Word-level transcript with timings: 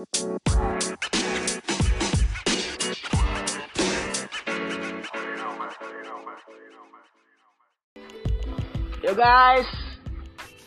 Yo 0.00 0.06
guys, 9.12 9.68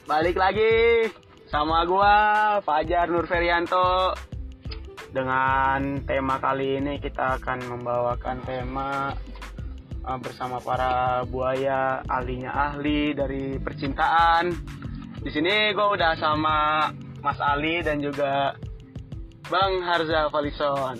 balik 0.05 0.37
lagi 0.37 1.09
sama 1.49 1.81
gua 1.89 2.13
Fajar 2.61 3.09
Nur 3.09 3.25
Ferianto. 3.25 4.13
Dengan 5.09 6.05
tema 6.05 6.37
kali 6.37 6.77
ini 6.77 7.01
kita 7.01 7.41
akan 7.41 7.73
membawakan 7.73 8.37
tema 8.45 9.17
uh, 10.05 10.17
bersama 10.21 10.61
para 10.61 11.25
buaya 11.25 12.05
ahlinya 12.05 12.53
ahli 12.53 13.17
dari 13.17 13.57
percintaan. 13.57 14.53
Di 15.25 15.33
sini 15.33 15.73
gua 15.73 15.97
udah 15.97 16.13
sama 16.21 16.85
Mas 17.25 17.41
Ali 17.41 17.81
dan 17.81 17.97
juga 17.97 18.53
Bang 19.51 19.83
Harza 19.83 20.27
Falison. 20.31 20.97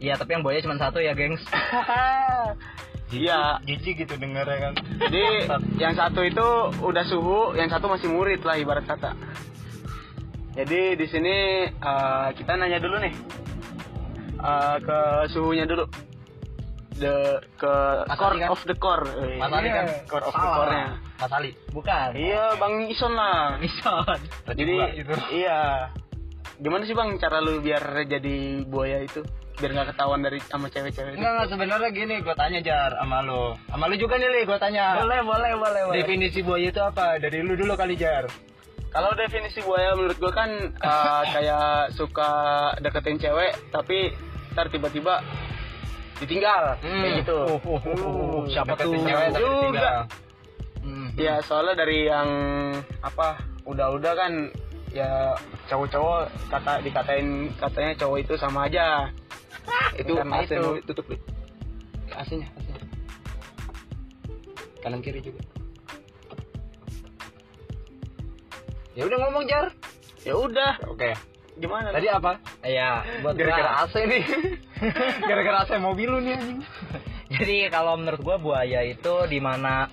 Iya, 0.00 0.16
tapi 0.16 0.32
yang 0.32 0.42
buaya 0.42 0.62
cuma 0.64 0.80
satu 0.80 0.98
ya, 1.02 1.12
gengs. 1.12 1.42
Iya, 3.10 3.58
Jijik 3.66 4.06
gitu 4.06 4.14
dengernya 4.14 4.70
kan. 4.70 4.74
Jadi 5.02 5.50
yang 5.82 5.98
satu 5.98 6.22
itu 6.22 6.46
udah 6.78 7.04
suhu, 7.10 7.58
yang 7.58 7.66
satu 7.66 7.90
masih 7.90 8.06
murid 8.06 8.38
lah 8.46 8.54
ibarat 8.54 8.86
kata. 8.86 9.18
Jadi 10.54 10.94
di 10.94 11.06
sini 11.10 11.66
eh, 11.66 12.28
kita 12.38 12.54
nanya 12.54 12.78
dulu 12.78 13.02
nih 13.02 13.10
eh, 14.38 14.76
ke 14.78 14.98
suhunya 15.34 15.66
dulu, 15.66 15.90
the 17.02 17.42
ke 17.58 17.74
Mas 18.06 18.14
core 18.14 18.34
Ali 18.38 18.42
kan? 18.46 18.50
of 18.54 18.62
the 18.62 18.76
core, 18.78 19.06
Mas 19.42 19.52
Ali 19.58 19.68
kan? 19.74 19.86
Iya, 19.90 20.06
core 20.06 20.24
of 20.26 20.34
the 20.34 20.38
Salah. 20.38 20.54
core-nya. 20.54 20.86
Mas 21.18 21.32
Ali. 21.34 21.50
Bukan. 21.74 22.08
Iya 22.14 22.44
Bang 22.62 22.74
Ison 22.86 23.12
lah. 23.18 23.58
Mission. 23.58 24.18
Jadi 24.54 24.74
iya, 25.34 25.90
gimana 26.60 26.84
sih 26.84 26.92
Bang 26.92 27.16
cara 27.16 27.40
lu 27.40 27.64
biar 27.64 28.04
jadi 28.04 28.62
buaya 28.68 29.00
itu, 29.00 29.24
biar 29.56 29.70
nggak 29.72 29.96
ketahuan 29.96 30.20
dari 30.20 30.38
sama 30.44 30.68
cewek-cewek 30.68 31.16
itu? 31.16 31.18
Enggak, 31.18 31.32
enggak 31.32 31.48
sebenarnya 31.56 31.90
gini, 31.96 32.14
gue 32.20 32.34
tanya 32.36 32.60
Jar 32.60 32.92
sama 33.00 33.18
lu. 33.24 33.56
Sama 33.72 33.84
lu 33.88 33.96
juga 33.96 34.20
nih, 34.20 34.28
Li, 34.28 34.40
gue 34.44 34.58
tanya. 34.60 35.00
Boleh, 35.00 35.20
boleh, 35.24 35.52
boleh, 35.56 35.82
boleh. 35.88 35.96
Definisi 36.04 36.44
buaya 36.44 36.68
itu 36.68 36.80
apa? 36.84 37.16
Dari 37.16 37.40
lu 37.40 37.56
dulu 37.56 37.72
kali, 37.74 37.96
Jar. 37.96 38.28
Kalau 38.90 39.14
definisi 39.14 39.62
buaya 39.62 39.94
menurut 39.94 40.18
gue 40.18 40.32
kan 40.34 40.50
uh, 40.82 41.22
kayak 41.34 41.94
suka 41.94 42.30
deketin 42.82 43.22
cewek 43.22 43.54
tapi 43.70 44.10
ntar 44.50 44.66
tiba-tiba 44.66 45.22
ditinggal 46.18 46.76
kayak 46.82 47.22
gitu. 47.22 47.38
Oh, 47.38 47.60
oh, 47.64 47.80
oh, 47.80 47.96
oh. 47.96 48.42
Siapa 48.50 48.74
tuh? 48.74 48.98
cewek 48.98 49.30
tapi 49.30 49.40
Juga. 49.40 49.54
ditinggal. 49.62 49.98
Hmm. 50.82 51.08
Ya 51.14 51.38
soalnya 51.46 51.74
dari 51.78 52.10
yang 52.10 52.28
apa 53.00 53.38
udah-udah 53.62 54.12
kan 54.18 54.32
ya 54.90 55.38
cowok-cowok 55.70 56.50
kata 56.50 56.82
dikatain 56.82 57.50
katanya 57.56 57.92
cowok 57.98 58.18
itu 58.22 58.34
sama 58.38 58.66
aja. 58.66 59.10
itu 59.94 60.12
Karena 60.16 60.42
itu. 60.42 60.54
lu 60.58 60.80
tutup 60.86 61.06
Li. 61.10 61.18
AC-nya, 62.10 62.48
AC-nya. 62.58 62.82
Kanan 64.82 65.00
kiri 65.04 65.20
juga. 65.22 65.40
Ya 68.98 69.06
udah 69.06 69.18
ngomong, 69.26 69.44
Jar. 69.46 69.70
Ya 70.26 70.34
udah, 70.36 70.76
Oke. 70.90 71.14
gimana? 71.56 71.94
Tadi 71.94 72.08
apa? 72.10 72.32
Iya, 72.66 73.04
buat 73.22 73.38
Gara-gara 73.38 73.86
AC 73.86 73.94
nih. 74.04 74.24
Gara-gara 75.30 75.64
AC 75.64 75.70
mobil 75.80 76.08
lu 76.10 76.18
nih 76.20 76.34
anjing. 76.36 76.60
Jadi 77.30 77.56
kalau 77.70 77.94
menurut 77.94 78.20
gua 78.20 78.36
buaya 78.36 78.82
itu 78.82 79.14
di 79.30 79.38
mana 79.38 79.86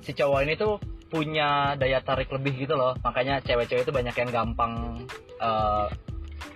si 0.00 0.14
cowok 0.14 0.40
ini 0.46 0.54
tuh 0.54 0.78
punya 1.08 1.72
daya 1.74 2.00
tarik 2.04 2.28
lebih 2.28 2.68
gitu 2.68 2.76
loh. 2.76 2.92
Makanya 3.00 3.40
cewek-cewek 3.40 3.84
itu 3.84 3.92
banyak 3.92 4.14
yang 4.14 4.30
gampang 4.30 5.02
eh, 5.40 5.86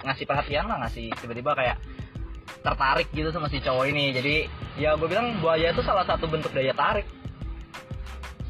ngasih 0.05 0.25
perhatian 0.25 0.69
lah, 0.69 0.85
ngasih 0.87 1.09
tiba-tiba 1.19 1.57
kayak 1.57 1.77
tertarik 2.63 3.09
gitu 3.11 3.33
sama 3.33 3.49
si 3.49 3.59
cowok 3.59 3.85
ini. 3.91 4.13
Jadi 4.13 4.35
ya 4.79 4.95
gue 4.95 5.09
bilang 5.09 5.41
buaya 5.43 5.73
itu 5.73 5.83
salah 5.83 6.05
satu 6.05 6.29
bentuk 6.29 6.53
daya 6.53 6.73
tarik. 6.73 7.05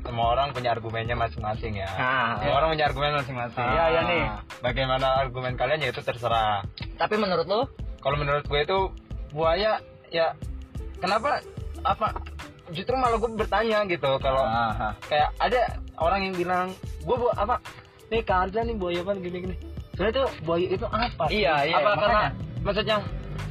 semua 0.02 0.34
orang 0.34 0.50
punya 0.50 0.74
argumennya 0.74 1.14
masing-masing 1.14 1.78
ya. 1.78 1.86
Nah, 1.94 2.42
Semua 2.42 2.58
orang 2.58 2.74
punya 2.74 2.84
argumen 2.90 3.22
masing-masing. 3.22 3.62
Iya, 3.62 3.84
iya 3.86 4.00
nih. 4.02 4.22
Bagaimana 4.58 5.06
argumen 5.22 5.54
kalian 5.54 5.78
ya 5.78 5.94
itu 5.94 6.02
terserah. 6.02 6.66
Tapi 6.98 7.14
menurut 7.22 7.46
lo 7.46 7.70
Kalau 8.02 8.18
menurut 8.18 8.42
gue 8.42 8.60
itu 8.66 8.78
buaya 9.30 9.78
ya 10.10 10.34
kenapa 10.98 11.38
apa 11.86 12.18
justru 12.74 12.98
malah 12.98 13.14
gue 13.14 13.30
bertanya 13.30 13.86
gitu 13.86 14.10
kalau 14.18 14.42
Ah, 14.42 14.90
kayak 15.06 15.30
ada 15.38 15.78
orang 16.02 16.20
yang 16.24 16.34
bilang 16.34 16.66
gue 17.00 17.16
bu 17.16 17.30
apa 17.30 17.62
nih 18.08 18.22
kerja 18.22 18.60
nih 18.60 18.74
buaya 18.74 19.00
apa 19.00 19.12
gini 19.16 19.38
gini. 19.40 19.56
Sebenarnya 19.92 20.14
tuh 20.18 20.28
buaya 20.42 20.66
itu 20.66 20.86
apa? 20.86 21.24
sih? 21.26 21.40
Iya, 21.40 21.54
iya, 21.64 21.76
Apa 21.76 21.90
karena 21.94 22.02
makanya. 22.18 22.30
maksudnya 22.60 22.96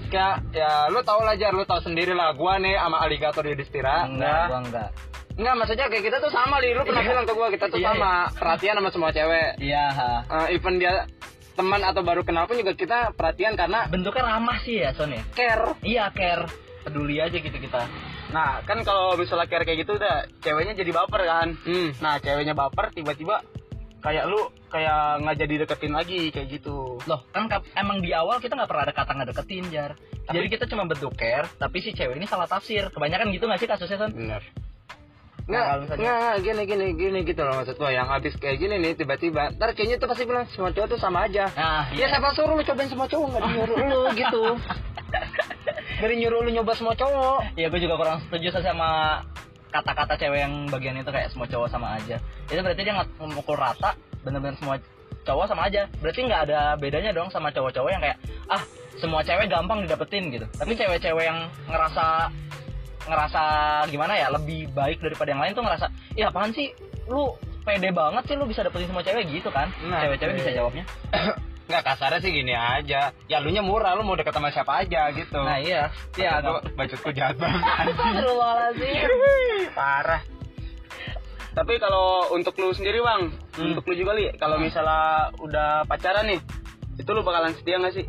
kayak 0.07 0.35
ya 0.51 0.71
lu 0.87 0.99
tau 1.01 1.21
lah 1.21 1.33
jar 1.33 1.51
lu 1.51 1.63
tau 1.63 1.79
sendiri 1.79 2.11
lah 2.11 2.33
gua 2.33 2.57
nih 2.57 2.75
sama 2.75 2.97
aligator 2.99 3.41
di 3.41 3.55
Distira 3.55 4.03
enggak, 4.03 4.45
gua 4.47 4.59
enggak. 4.59 4.89
Enggak, 5.31 5.55
maksudnya 5.55 5.85
kayak 5.87 6.03
kita 6.03 6.17
tuh 6.19 6.27
sama, 6.29 6.59
Li. 6.59 6.75
Lu 6.75 6.83
pernah 6.83 6.99
Iya. 6.99 7.09
bilang 7.09 7.23
ke 7.23 7.33
gua, 7.33 7.47
kita 7.47 7.65
tuh 7.65 7.79
Iya, 7.79 7.95
sama. 7.95 8.27
Perhatian 8.35 8.75
sama 8.75 8.89
semua 8.91 9.09
cewek. 9.09 9.49
Iya, 9.57 9.85
ha. 9.89 10.11
Eh, 10.43 10.59
even 10.59 10.75
dia 10.75 11.07
teman 11.51 11.81
atau 11.81 12.01
baru 12.01 12.21
kenal 12.21 12.45
pun 12.45 12.55
juga 12.55 12.73
kita 12.73 13.11
perhatian 13.11 13.55
karena 13.55 13.87
bentuknya 13.87 14.23
ramah 14.25 14.59
sih 14.59 14.79
ya 14.79 14.91
Son 14.91 15.07
ya 15.07 15.19
care. 15.31 15.75
iya 15.83 16.07
care 16.09 16.47
peduli 16.81 17.19
aja 17.19 17.35
gitu 17.35 17.53
kita 17.53 17.85
Nah, 18.31 18.63
kan 18.63 18.79
kalau 18.87 19.19
misalnya 19.19 19.47
care 19.51 19.67
kayak 19.67 19.83
gitu 19.83 19.99
udah 19.99 20.27
ceweknya 20.39 20.73
jadi 20.75 20.91
baper 20.95 21.21
kan. 21.27 21.47
Hmm. 21.67 21.89
Nah, 21.99 22.15
ceweknya 22.23 22.55
baper 22.55 22.95
tiba-tiba 22.95 23.43
kayak 24.01 24.25
lu 24.25 24.49
kayak 24.73 25.21
nggak 25.21 25.37
jadi 25.37 25.53
deketin 25.63 25.93
lagi 25.93 26.33
kayak 26.33 26.47
gitu. 26.49 26.97
loh 27.05 27.21
kan 27.29 27.45
emang 27.77 28.01
di 28.01 28.09
awal 28.17 28.41
kita 28.41 28.57
nggak 28.57 28.69
pernah 28.69 28.83
ada 28.89 28.93
kata 28.97 29.11
ngedeketin 29.13 29.65
jar 29.69 29.93
jadi 30.25 30.47
kita 30.49 30.65
cuma 30.65 30.89
bentuk 30.89 31.13
care 31.13 31.45
tapi 31.61 31.85
si 31.85 31.93
cewek 31.93 32.17
ini 32.17 32.25
salah 32.25 32.49
tafsir 32.49 32.89
kebanyakan 32.89 33.29
gitu 33.29 33.45
nggak 33.45 33.61
sih 33.61 33.69
kasusnya 33.69 34.01
Son 34.01 34.09
Bener. 34.09 34.41
Nah, 35.49 35.83
Nggak, 35.83 35.97
nggak, 35.97 36.17
nggak, 36.21 36.35
gini, 36.45 36.61
gini, 36.69 36.85
gini 36.95 37.19
gitu 37.25 37.41
loh 37.41 37.59
maksud 37.59 37.75
gua. 37.75 37.89
Yang 37.89 38.07
habis 38.13 38.33
kayak 38.37 38.61
gini 38.61 38.75
nih, 38.77 38.93
tiba-tiba. 38.93 39.51
Ntar 39.57 39.73
kayaknya 39.73 39.97
tuh 39.97 40.07
pasti 40.13 40.23
bilang, 40.23 40.45
semua 40.53 40.69
cowok 40.69 40.87
tuh 40.95 40.99
sama 41.01 41.25
aja. 41.27 41.49
nah 41.57 41.89
Ya 41.91 42.07
siapa 42.07 42.31
suruh 42.37 42.55
lu 42.55 42.63
cobain 42.63 42.87
semua 42.87 43.09
cowok, 43.09 43.27
nggak 43.35 43.43
nyuruh 43.49 43.77
lu 43.89 44.01
gitu. 44.15 44.43
Dari 46.01 46.17
nyuruh 46.17 46.41
lu 46.41 46.49
nyoba 46.49 46.73
semua 46.73 46.97
cowok. 46.97 47.53
Iya, 47.53 47.69
gue 47.69 47.77
juga 47.77 47.93
kurang 47.93 48.17
setuju 48.25 48.57
sama 48.57 49.21
kata-kata 49.69 50.17
cewek 50.17 50.39
yang 50.41 50.65
bagian 50.67 50.97
itu 50.97 51.13
kayak 51.13 51.29
semua 51.29 51.45
cowok 51.45 51.69
sama 51.69 52.01
aja. 52.01 52.17
Itu 52.49 52.59
berarti 52.65 52.81
dia 52.81 52.93
nggak 52.97 53.21
memukul 53.21 53.53
rata, 53.53 53.93
bener-bener 54.25 54.57
semua 54.57 54.81
cowok 55.21 55.45
sama 55.45 55.69
aja. 55.69 55.85
Berarti 56.01 56.25
nggak 56.25 56.41
ada 56.49 56.73
bedanya 56.75 57.13
dong 57.13 57.29
sama 57.29 57.53
cowok-cowok 57.53 57.89
yang 57.93 58.01
kayak 58.01 58.17
ah 58.49 58.65
semua 58.97 59.21
cewek 59.21 59.45
gampang 59.45 59.85
didapetin 59.85 60.33
gitu. 60.33 60.45
Tapi 60.57 60.73
cewek-cewek 60.73 61.23
yang 61.23 61.45
ngerasa 61.69 62.33
ngerasa 63.05 63.43
gimana 63.89 64.13
ya 64.17 64.33
lebih 64.33 64.73
baik 64.73 65.05
daripada 65.05 65.29
yang 65.33 65.41
lain 65.41 65.53
tuh 65.53 65.65
ngerasa, 65.65 65.85
iya 66.17 66.29
apaan 66.29 66.53
sih 66.53 66.69
lu 67.09 67.33
pede 67.61 67.89
banget 67.93 68.23
sih 68.25 68.35
lu 68.37 68.45
bisa 68.49 68.65
dapetin 68.65 68.89
semua 68.89 69.05
cewek 69.05 69.29
gitu 69.29 69.53
kan? 69.53 69.69
Nah, 69.85 70.01
Cewek-cewek 70.05 70.33
iya. 70.33 70.39
bisa 70.41 70.51
jawabnya. 70.57 70.83
Nggak 71.71 71.87
kasarnya 71.87 72.19
sih 72.19 72.35
gini 72.35 72.51
aja. 72.51 73.15
Ya 73.31 73.39
lu 73.39 73.47
nya 73.47 73.63
murah, 73.63 73.95
lu 73.95 74.03
mau 74.03 74.19
deket 74.19 74.35
sama 74.35 74.51
siapa 74.51 74.83
aja 74.83 75.07
gitu. 75.15 75.39
Nah 75.39 75.55
iya, 75.63 75.87
ya, 76.19 76.43
iya. 76.43 76.59
bacotku 76.75 77.15
jahat 77.15 77.39
banget. 77.39 77.63
Astagfirullahaladzim. 77.63 79.07
Parah. 79.71 80.21
Tapi 81.51 81.73
kalau 81.83 82.31
untuk 82.31 82.55
lu 82.59 82.71
sendiri 82.71 83.03
bang, 83.03 83.27
Hmm. 83.59 83.75
untuk 83.75 83.83
lu 83.91 83.95
juga 83.99 84.15
li, 84.15 84.31
kalau 84.39 84.55
misalnya 84.55 85.31
udah 85.39 85.83
pacaran 85.83 86.27
nih, 86.27 86.39
itu 86.95 87.09
lu 87.11 87.27
bakalan 87.27 87.51
setia 87.55 87.75
nggak 87.75 87.95
sih? 87.95 88.05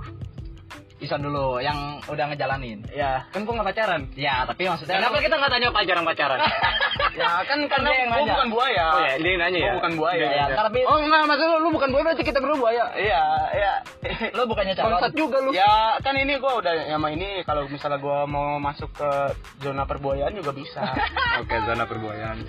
Ison 1.03 1.19
dulu 1.19 1.59
yang 1.59 1.99
udah 2.07 2.31
ngejalanin. 2.31 2.87
Ya, 2.95 3.27
kan 3.35 3.43
gua 3.43 3.59
nggak 3.59 3.75
pacaran. 3.75 4.07
Ya, 4.15 4.47
tapi 4.47 4.71
maksudnya 4.71 5.03
Kenapa 5.03 5.19
kita 5.19 5.35
nggak 5.35 5.51
tanya 5.51 5.69
pacaran 5.75 6.05
pacaran? 6.07 6.39
ya 7.19 7.31
kan 7.43 7.59
karena 7.67 7.89
yang 7.91 8.09
gua 8.09 8.23
bukan 8.31 8.49
buaya. 8.55 8.87
Oh 8.87 9.01
ya, 9.03 9.15
dia 9.19 9.31
yang 9.35 9.41
nanya 9.43 9.59
Gua 9.59 9.67
ya? 9.67 9.75
bukan 9.83 9.93
buaya. 9.99 10.27
Ya. 10.31 10.45
tapi- 10.55 10.87
Oh 10.87 10.97
enggak, 10.97 11.23
maksud 11.27 11.43
lu, 11.45 11.57
lu 11.59 11.69
bukan 11.75 11.89
buaya 11.91 12.05
berarti 12.07 12.23
kita 12.23 12.39
berdua 12.39 12.59
buaya. 12.63 12.85
Iya, 12.95 13.23
iya. 13.51 13.73
lu 14.39 14.43
bukannya 14.47 14.75
calon. 14.79 14.91
Bangsat 14.95 15.13
juga 15.13 15.37
lu. 15.43 15.51
Ya 15.51 15.99
kan 15.99 16.15
ini 16.15 16.39
gua 16.39 16.63
udah 16.63 16.73
sama 16.87 17.09
ini 17.11 17.43
kalau 17.43 17.67
misalnya 17.67 17.99
gua 17.99 18.23
mau 18.25 18.63
masuk 18.63 18.95
ke 18.95 19.11
zona 19.59 19.83
perbuayaan 19.83 20.33
juga 20.33 20.55
bisa. 20.55 20.87
Oke, 21.43 21.59
zona 21.67 21.83
perbuayan. 21.83 22.47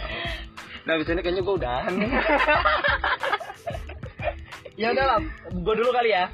Nah, 0.84 0.94
di 0.94 1.04
sini 1.04 1.26
kayaknya 1.26 1.42
gua 1.42 1.56
udahan. 1.58 1.94
Ya 4.74 4.90
udah 4.90 5.06
lah, 5.06 5.20
gua 5.56 5.74
dulu 5.74 5.90
kali 5.90 6.10
ya. 6.12 6.30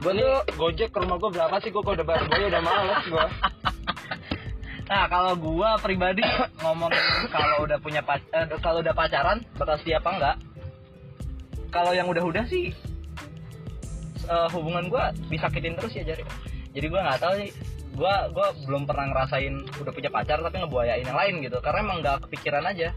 Gua 0.00 0.12
tuh 0.16 0.34
gojek 0.56 0.88
ke 0.90 0.98
rumah 0.98 1.16
gua 1.20 1.30
berapa 1.30 1.56
sih 1.60 1.70
kalau 1.70 1.92
udah 1.92 2.06
bayar 2.06 2.24
buaya 2.28 2.46
udah 2.48 2.62
males 2.62 3.04
gua. 3.08 3.26
Nah, 4.90 5.06
kalau 5.06 5.38
gua 5.38 5.78
pribadi 5.78 6.18
ngomong 6.66 6.90
kalau 7.30 7.62
udah 7.62 7.78
punya 7.78 8.02
pac 8.02 8.18
eh, 8.34 8.42
kalau 8.58 8.82
udah 8.82 8.90
pacaran 8.90 9.38
bakal 9.54 9.78
setia 9.78 10.02
apa 10.02 10.10
enggak? 10.18 10.36
Kalau 11.70 11.94
yang 11.94 12.10
udah-udah 12.10 12.42
sih 12.50 12.74
eh, 14.26 14.48
hubungan 14.50 14.90
gua 14.90 15.14
disakitin 15.30 15.78
terus 15.78 15.94
ya 15.94 16.02
jadi. 16.02 16.26
Jadi 16.74 16.86
gua 16.90 17.06
nggak 17.06 17.20
tahu 17.22 17.34
sih. 17.38 17.50
Gua 17.94 18.34
gua 18.34 18.50
belum 18.66 18.82
pernah 18.82 19.14
ngerasain 19.14 19.62
udah 19.78 19.92
punya 19.94 20.10
pacar 20.10 20.42
tapi 20.42 20.58
ngebuayain 20.58 21.06
yang 21.06 21.14
lain 21.14 21.38
gitu 21.38 21.62
karena 21.62 21.78
emang 21.86 22.02
nggak 22.02 22.26
kepikiran 22.26 22.66
aja. 22.66 22.90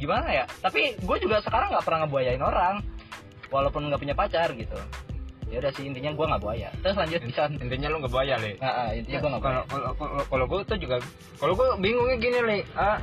Gimana 0.00 0.32
ya? 0.32 0.44
Tapi 0.64 0.96
gue 0.96 1.16
juga 1.20 1.44
sekarang 1.44 1.76
nggak 1.76 1.84
pernah 1.84 2.08
ngebuayain 2.08 2.40
orang 2.40 2.80
walaupun 3.52 3.92
nggak 3.92 4.00
punya 4.00 4.16
pacar 4.16 4.48
gitu. 4.56 4.80
Ya 5.50 5.58
udah 5.58 5.72
sih 5.74 5.84
intinya 5.84 6.10
gue 6.10 6.26
nggak 6.26 6.40
buaya. 6.40 6.68
Terus 6.80 6.96
lanjut 6.96 7.20
Ison 7.22 7.50
intinya 7.58 7.88
lu 7.90 7.96
nggak 8.00 8.14
buaya 8.14 8.34
le. 8.38 8.52
Nah, 8.56 8.72
ah, 8.72 8.90
intinya 8.94 9.18
gue 9.18 9.30
nggak 9.30 9.42
buaya. 9.42 9.60
kalau 9.66 9.90
kalau 9.92 10.22
kalau- 10.24 10.46
gue 10.46 10.58
tuh 10.64 10.78
juga 10.78 10.96
kalau 11.36 11.52
gue 11.52 11.66
bingungnya 11.78 12.16
gini 12.16 12.38
le. 12.40 12.58
Ah 12.72 13.02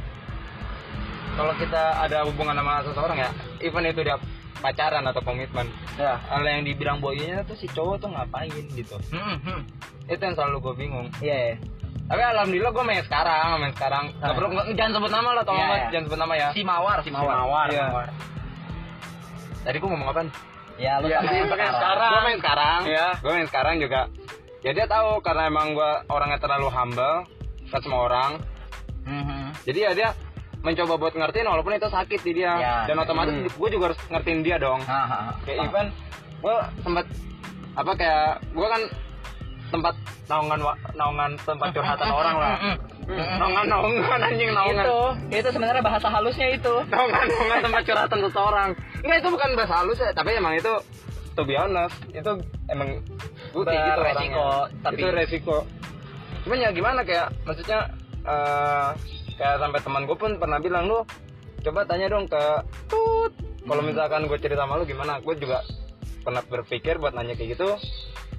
kalau 1.36 1.54
kita 1.54 1.84
ada 2.02 2.26
hubungan 2.26 2.56
sama 2.56 2.82
seseorang 2.82 3.18
ya 3.20 3.30
even 3.60 3.86
itu 3.86 4.02
dia 4.02 4.18
pacaran 4.58 5.06
atau 5.06 5.22
komitmen 5.22 5.70
ya. 5.94 6.18
hal 6.18 6.42
yang 6.42 6.66
dibilang 6.66 6.98
boynya 6.98 7.46
tuh 7.46 7.54
si 7.54 7.70
cowok 7.70 8.02
tuh 8.02 8.10
ngapain 8.10 8.50
gitu. 8.74 8.98
Hmm, 9.14 9.38
hmm. 9.46 9.62
itu 10.08 10.18
yang 10.18 10.34
selalu 10.34 10.58
gue 10.64 10.74
bingung. 10.80 11.08
Iya 11.22 11.38
iya. 11.52 11.56
tapi 12.08 12.24
alhamdulillah 12.24 12.72
gue 12.72 12.86
main 12.88 13.04
sekarang 13.04 13.60
main 13.60 13.74
sekarang. 13.76 14.06
Nggak 14.18 14.32
Ah. 14.32 14.36
perlu 14.40 14.48
jangan 14.74 14.92
sebut 14.96 15.12
nama 15.12 15.30
lah 15.36 15.44
tolong 15.44 15.62
banget 15.62 15.78
iya. 15.78 15.90
jangan 15.92 16.06
sebut 16.10 16.20
nama 16.24 16.34
ya. 16.34 16.48
Si 16.56 16.62
mawar 16.64 16.98
si 17.04 17.10
mawar, 17.12 17.36
mawar 17.38 17.68
Iya. 17.70 17.86
mawar. 17.92 18.08
Tadi 19.62 19.78
gue 19.78 19.90
ngomong 19.92 20.10
apa 20.10 20.22
ya 20.78 20.94
lu 20.98 21.08
sama 21.08 21.32
yang 21.32 21.48
pakai 21.48 21.68
sekarang 21.68 21.76
sekarang. 21.76 22.12
gue 22.12 22.22
main 22.24 22.40
sekarang 22.40 22.80
Iya. 22.86 23.08
gue 23.18 23.32
main 23.32 23.48
sekarang 23.48 23.76
juga 23.78 24.02
ya 24.60 24.72
dia 24.72 24.86
tahu 24.86 25.10
karena 25.20 25.44
emang 25.46 25.68
gue 25.72 25.92
orangnya 26.08 26.38
terlalu 26.38 26.68
humble 26.68 27.18
ke 27.64 27.78
semua 27.80 28.02
orang 28.04 28.32
Hmm, 29.02 29.24
hmm. 29.24 29.48
jadi 29.64 29.80
ya 29.80 29.92
dia 29.94 30.10
mencoba 30.60 30.94
buat 30.98 31.14
ngertiin 31.14 31.48
walaupun 31.48 31.72
itu 31.74 31.88
sakit 31.88 32.20
di 32.22 32.32
dia 32.36 32.54
Ya, 32.54 32.76
dan 32.86 33.00
otomatis 33.00 33.32
hmm. 33.32 33.56
gue 33.56 33.70
juga 33.70 33.84
harus 33.88 34.00
ngertiin 34.06 34.42
dia 34.42 34.58
dong 34.58 34.84
Ah, 34.84 34.94
ah, 35.00 35.12
ah. 35.14 35.34
kayak 35.42 35.64
even 35.64 35.88
gue 36.38 36.56
sempat 36.82 37.06
apa 37.74 37.92
kayak 37.94 38.28
gue 38.52 38.68
kan 38.68 38.82
tempat 39.68 39.96
naungan 40.25 40.60
naungan 40.94 41.31
tempat 41.40 41.69
curhatan 41.72 42.10
orang 42.19 42.36
lah. 42.36 42.56
Hmm, 42.58 42.75
naungan 43.38 43.66
naungan 43.66 44.19
anjing 44.22 44.52
naungan. 44.52 44.84
Itu 44.84 45.00
itu 45.34 45.50
sebenarnya 45.50 45.80
bahasa 45.81 46.08
halusnya 46.08 46.48
itu. 46.52 46.74
Naungan 46.92 47.25
naungan 47.25 47.60
tempat 47.62 47.81
curhatan 47.84 48.19
seseorang. 48.22 48.69
Enggak 49.00 49.18
itu 49.18 49.30
bukan 49.30 49.50
bahasa 49.54 49.74
halus 49.78 49.98
ya 49.98 50.12
tapi 50.12 50.30
emang 50.34 50.54
itu 50.54 50.74
to 51.31 51.42
be 51.42 51.54
honest 51.54 51.94
itu 52.10 52.31
emang 52.68 52.90
gue 53.48 53.64
gitu 53.64 53.69
Beresiko, 53.94 54.42
orangnya. 54.42 54.81
tapi- 54.81 54.98
itu 54.98 55.08
resiko. 55.10 55.58
Cuman 56.44 56.58
ya 56.58 56.69
gimana 56.72 57.00
kayak 57.02 57.28
maksudnya 57.44 57.80
eh 58.24 58.90
kayak 59.36 59.56
sampai 59.58 59.80
teman 59.80 60.04
gue 60.04 60.18
pun 60.18 60.31
pernah 60.36 60.58
bilang 60.58 60.86
lu 60.86 61.06
coba 61.60 61.84
tanya 61.84 62.08
dong 62.08 62.25
ke 62.25 62.42
tut. 62.88 63.31
Kalau 63.62 63.81
misalkan 63.81 64.25
gue 64.25 64.38
cerita 64.38 64.64
sama 64.64 64.75
lu 64.75 64.84
gimana? 64.84 65.19
Gue 65.19 65.36
juga 65.36 65.60
pernah 66.24 66.42
berpikir 66.42 66.98
buat 66.98 67.12
nanya 67.14 67.36
kayak 67.36 67.56
gitu 67.56 67.69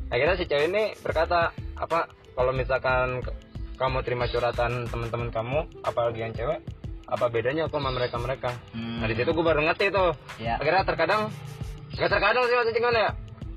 akhirnya 0.09 0.35
si 0.35 0.45
cewek 0.45 0.67
ini 0.67 0.83
berkata 0.99 1.51
apa 1.75 2.07
kalau 2.33 2.51
misalkan 2.51 3.21
kamu 3.75 3.97
terima 4.03 4.25
curhatan 4.25 4.87
teman-teman 4.87 5.29
kamu 5.29 5.59
apalagi 5.83 6.19
yang 6.21 6.33
cewek 6.33 6.59
apa 7.07 7.25
bedanya 7.27 7.65
aku 7.65 7.77
sama 7.77 7.91
mereka 7.91 8.17
mereka 8.17 8.51
Hmm. 8.71 8.99
nah 8.99 9.07
di 9.07 9.15
situ 9.15 9.29
gue 9.29 9.43
baru 9.43 9.61
ngerti 9.63 9.89
tuh 9.89 10.13
ya 10.37 10.57
akhirnya 10.57 10.83
terkadang 10.85 11.21
gak 11.91 12.09
terkadang 12.09 12.43
sih 12.43 12.55
maksudnya 12.55 12.77
gimana 12.77 12.99
ya 13.01 13.11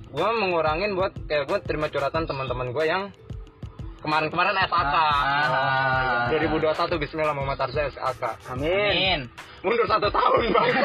gue 0.07 0.27
mengurangin 0.37 0.89
buat 0.93 1.11
kayak 1.25 1.43
gue 1.45 1.57
terima 1.61 1.85
curhatan 1.87 2.23
teman-teman 2.23 2.69
gue 2.69 2.83
yang 2.83 3.01
kemarin-kemarin 3.99 4.55
SAK 4.57 4.91
Ah, 4.91 6.27
iya. 6.27 6.41
2021 6.41 6.97
Bismillah 6.97 7.31
Muhammad 7.31 7.59
Arza 7.59 7.85
SAK 7.87 8.23
amin. 8.49 8.91
Amin. 8.91 9.19
mundur 9.61 9.85
satu 9.85 10.07
tahun 10.07 10.41
bang 10.49 10.67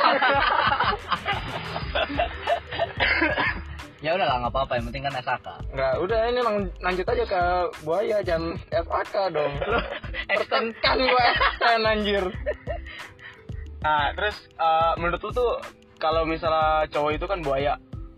ya 4.05 4.13
udah 4.13 4.27
lah 4.29 4.37
nggak 4.45 4.53
apa-apa 4.53 4.73
yang 4.77 4.85
penting 4.93 5.05
kan 5.09 5.15
SAK 5.25 5.47
nggak 5.73 5.95
udah 6.05 6.21
ini 6.29 6.41
lang 6.45 6.57
lanjut 6.85 7.07
aja 7.09 7.25
ke 7.25 7.43
buaya 7.81 8.19
jam 8.21 8.43
FAK 8.69 9.15
dong. 9.33 9.53
Perkenkan 10.29 10.99
gue 11.01 11.25
SAK 11.41 11.63
anjir. 11.81 12.25
Nah 13.81 14.13
terus 14.17 14.37
eh, 14.61 14.93
menurut 15.01 15.21
lu 15.25 15.31
tuh 15.33 15.53
kalau 15.97 16.29
misalnya 16.29 16.85
cowok 16.93 17.13
itu 17.17 17.25
kan 17.25 17.41
buaya. 17.41 17.75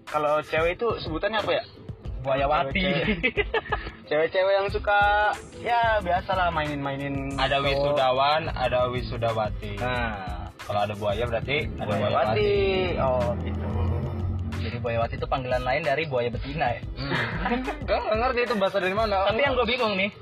Kalau 0.09 0.41
cewek 0.41 0.81
itu 0.81 0.89
sebutannya 1.05 1.39
apa 1.45 1.53
ya? 1.53 1.65
Buayawati 2.25 2.83
cewek-cewek 4.09 4.55
yang 4.57 4.69
suka 4.73 5.31
ya 5.63 6.03
biasa 6.03 6.35
lah 6.35 6.49
mainin-mainin 6.51 7.39
ada 7.39 7.63
cowok. 7.63 7.71
wisudawan 7.71 8.43
ada 8.51 8.91
wisudawati. 8.91 9.79
Nah. 9.79 10.51
Kalau 10.59 10.85
ada 10.85 10.93
buaya 10.99 11.25
berarti 11.25 11.65
ada 11.81 11.93
buayawati 11.97 12.53
oh 13.01 13.33
gitu 13.41 13.88
jadi 14.69 14.79
buayawati 14.79 15.17
itu 15.17 15.27
panggilan 15.27 15.65
lain 15.65 15.83
dari 15.83 16.05
buaya 16.05 16.29
betina 16.29 16.77
ya. 16.77 16.81
Hmm. 17.01 17.65
Gak 17.89 18.01
ngerti 18.13 18.41
itu 18.45 18.55
bahasa 18.55 18.79
dari 18.79 18.93
mana. 18.93 19.25
Tapi 19.27 19.41
yang 19.41 19.57
gue 19.57 19.67
bingung 19.67 19.97
nih 19.97 20.13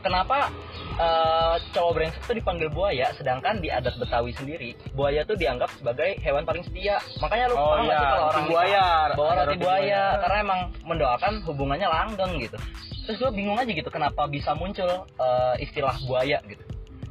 kenapa 0.00 0.48
eh, 0.96 1.56
cowok 1.76 1.92
brengsek 1.92 2.22
tuh 2.24 2.32
dipanggil 2.32 2.72
buaya 2.72 3.12
sedangkan 3.12 3.60
di 3.60 3.68
adat 3.68 4.00
Betawi 4.00 4.32
sendiri 4.32 4.72
buaya 4.96 5.28
tuh 5.28 5.36
dianggap 5.36 5.68
sebagai 5.76 6.16
hewan 6.24 6.48
paling 6.48 6.64
setia. 6.64 6.96
Makanya 7.20 7.52
lu 7.52 7.54
Oh 7.54 7.76
paham 7.76 7.84
iya, 7.84 7.92
sih 7.92 8.06
kalau 8.08 8.26
orang 8.32 8.46
buaya. 8.48 8.84
bawa 9.12 9.30
roti 9.36 9.56
buaya? 9.56 9.56
buaya. 9.60 10.02
karena 10.24 10.36
emang 10.40 10.60
mendoakan 10.88 11.32
hubungannya 11.44 11.88
langgeng 11.88 12.32
gitu. 12.40 12.56
Terus 13.04 13.16
gue 13.20 13.30
bingung 13.36 13.60
aja 13.60 13.68
gitu 13.68 13.90
kenapa 13.92 14.24
bisa 14.24 14.56
muncul 14.56 14.88
eh, 15.04 15.54
istilah 15.60 15.94
buaya 16.08 16.40
gitu. 16.48 16.64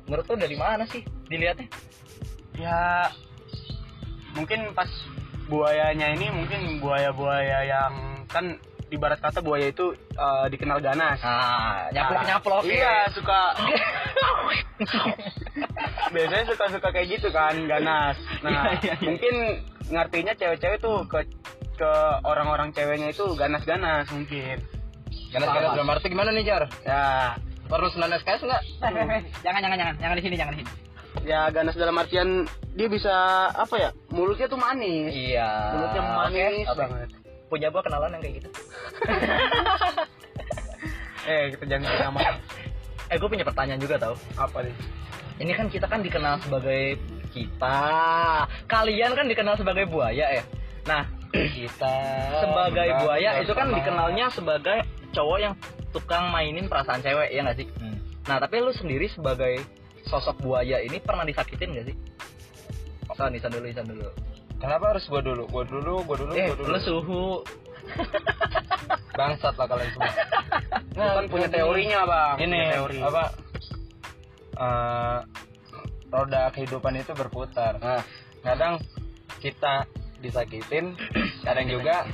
Menurut 0.09 0.25
lu 0.25 0.35
dari 0.41 0.57
mana 0.57 0.83
sih 0.89 1.05
dilihatnya? 1.29 1.69
Ya 2.57 3.05
mungkin 4.33 4.73
pas 4.73 4.89
buayanya 5.49 6.13
ini 6.13 6.29
mungkin 6.29 6.61
buaya-buaya 6.79 7.59
yang 7.65 7.93
kan 8.29 8.55
di 8.89 8.97
barat 8.97 9.21
kata 9.21 9.41
buaya 9.41 9.69
itu 9.69 9.93
eh, 9.97 10.45
dikenal 10.49 10.81
ganas. 10.81 11.17
Ah 11.21 11.89
nyaplok 11.93 12.21
nyaplok 12.25 12.63
iya 12.69 13.09
suka. 13.13 13.41
Biasanya 16.13 16.45
suka-suka 16.49 16.89
kayak 16.89 17.07
gitu 17.19 17.29
kan 17.29 17.53
ganas. 17.69 18.17
Nah 18.41 18.49
Iya, 18.49 18.81
iya, 18.81 18.93
iya. 18.97 19.05
mungkin 19.05 19.35
ngertinya 19.89 20.33
cewek-cewek 20.37 20.79
tuh 20.81 21.05
ke 21.05 21.25
ke 21.77 21.91
orang-orang 22.25 22.73
ceweknya 22.73 23.13
itu 23.13 23.25
ganas-ganas 23.37 24.09
mungkin. 24.09 24.57
Ganas-ganas 25.33 25.69
dalam 25.77 25.89
arti 25.89 26.07
gimana 26.09 26.29
nih 26.33 26.45
Jar? 26.45 26.63
ya. 26.85 27.37
Perlu 27.69 27.85
9 27.93 28.01
SKS 28.25 28.41
nggak? 28.49 28.61
jangan 29.45 29.61
jangan 29.61 29.77
jangan. 29.77 29.95
Jangan 30.01 30.15
di 30.17 30.23
sini 30.25 30.35
jangan 30.37 30.53
di 30.57 30.61
sini 30.65 30.88
ya 31.25 31.49
ganas 31.49 31.75
dalam 31.75 31.97
artian 31.97 32.45
dia 32.73 32.87
bisa 32.87 33.11
apa 33.51 33.75
ya 33.77 33.89
mulutnya 34.13 34.47
tuh 34.47 34.59
manis. 34.59 35.11
Iya. 35.11 35.49
Mulutnya 35.75 36.01
manis 36.03 36.67
oke. 36.69 36.79
banget. 36.79 37.09
Punya 37.49 37.67
gua 37.73 37.81
kenalan 37.81 38.13
yang 38.17 38.21
kayak 38.21 38.35
gitu. 38.43 38.49
Eh 41.29 41.53
kita 41.53 41.65
jangan 41.67 42.09
nama 42.09 42.19
eh 43.09 43.17
gue 43.17 43.29
punya 43.29 43.45
pertanyaan 43.45 43.77
juga 43.77 44.01
tau. 44.01 44.15
Apa 44.33 44.65
nih? 44.65 44.73
Ini 45.41 45.51
kan 45.53 45.69
kita 45.69 45.85
kan 45.85 46.01
dikenal 46.01 46.41
sebagai 46.41 46.97
kita. 47.33 47.77
Kalian 48.65 49.13
kan 49.13 49.25
dikenal 49.29 49.53
sebagai 49.57 49.85
buaya 49.85 50.25
ya? 50.41 50.43
Nah 50.89 51.05
Kita 51.57 51.95
sebagai 52.41 52.89
bukan 52.89 53.01
buaya 53.05 53.29
itu 53.45 53.53
kan 53.53 53.69
bersama. 53.69 53.77
dikenalnya 53.77 54.25
sebagai 54.33 54.77
cowok 55.13 55.37
yang 55.37 55.53
tukang 55.93 56.33
mainin 56.33 56.65
perasaan 56.65 57.05
cewek 57.05 57.29
ya 57.29 57.45
nggak 57.45 57.57
sih? 57.61 57.67
Hmm. 57.77 57.97
nah 58.25 58.37
tapi 58.41 58.61
lu 58.61 58.69
sendiri 58.73 59.09
sebagai 59.09 59.61
sosok 60.05 60.39
buaya 60.39 60.79
ini 60.79 60.99
pernah 60.99 61.23
disakitin 61.23 61.73
gak 61.73 61.87
sih 61.89 61.97
San, 63.11 63.35
Isan 63.35 63.51
dulu, 63.51 63.67
Isan 63.67 63.83
dulu. 63.83 64.07
Kenapa 64.63 64.95
harus 64.95 65.03
gua 65.11 65.19
dulu? 65.19 65.43
Gua 65.51 65.67
dulu, 65.67 66.07
gua 66.07 66.15
dulu, 66.15 66.31
Eh, 66.31 66.47
gua 66.47 66.55
dulu. 66.55 66.71
lu 66.71 66.79
suhu. 66.79 67.23
Bangsat 69.11 69.55
lah 69.55 69.67
kalian 69.67 69.91
semua. 69.91 70.13
Lu 70.95 71.03
kan 71.03 71.25
punya 71.27 71.47
teorinya 71.49 71.99
bang 72.07 72.35
Ini 72.39 72.47
Punya 72.47 72.71
teori 72.71 72.97
apa? 73.03 73.23
eh, 74.55 75.19
roda 76.07 76.41
kehidupan 76.49 76.93
itu 76.95 77.11
berputar. 77.11 77.75
Nah, 77.77 77.99
Kadang 78.39 78.79
kita 79.43 79.83
disakitin, 80.17 80.95
kadang 81.43 81.67
juga 81.67 82.07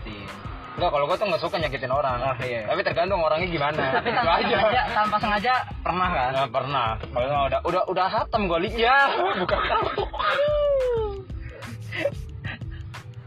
enggak 0.76 0.92
kalau 0.92 1.06
gua 1.08 1.16
tuh 1.16 1.28
nggak 1.28 1.42
suka 1.42 1.56
nyakitin 1.58 1.92
orang. 1.92 2.18
Oh, 2.20 2.36
iya. 2.44 2.68
Tapi 2.68 2.82
tergantung 2.84 3.22
orangnya 3.24 3.48
gimana. 3.48 3.84
Tapi 4.00 4.10
tanpa 4.12 4.32
aja. 4.40 4.48
sengaja, 4.52 4.82
tanpa 4.92 5.18
sengaja 5.20 5.54
pernah 5.80 6.10
kan? 6.12 6.32
Nggak 6.36 6.52
pernah. 6.52 6.88
Kalau 7.00 7.44
udah 7.48 7.60
udah 7.64 7.84
udah 7.88 8.08
hatam 8.08 8.42
gua 8.46 8.60
lihat. 8.60 8.80
Ya, 8.80 8.98
bukan 9.40 9.60
kamu. 9.60 10.04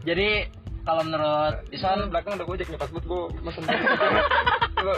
Jadi 0.05 0.29
kalau 0.79 1.01
menurut 1.05 1.55
Isan 1.69 2.09
belakang 2.09 2.33
udah 2.39 2.47
gojek 2.47 2.67
nih 2.71 2.79
pas 2.79 2.89
buat 2.89 3.05
gua 3.05 3.29
mesen 3.43 3.61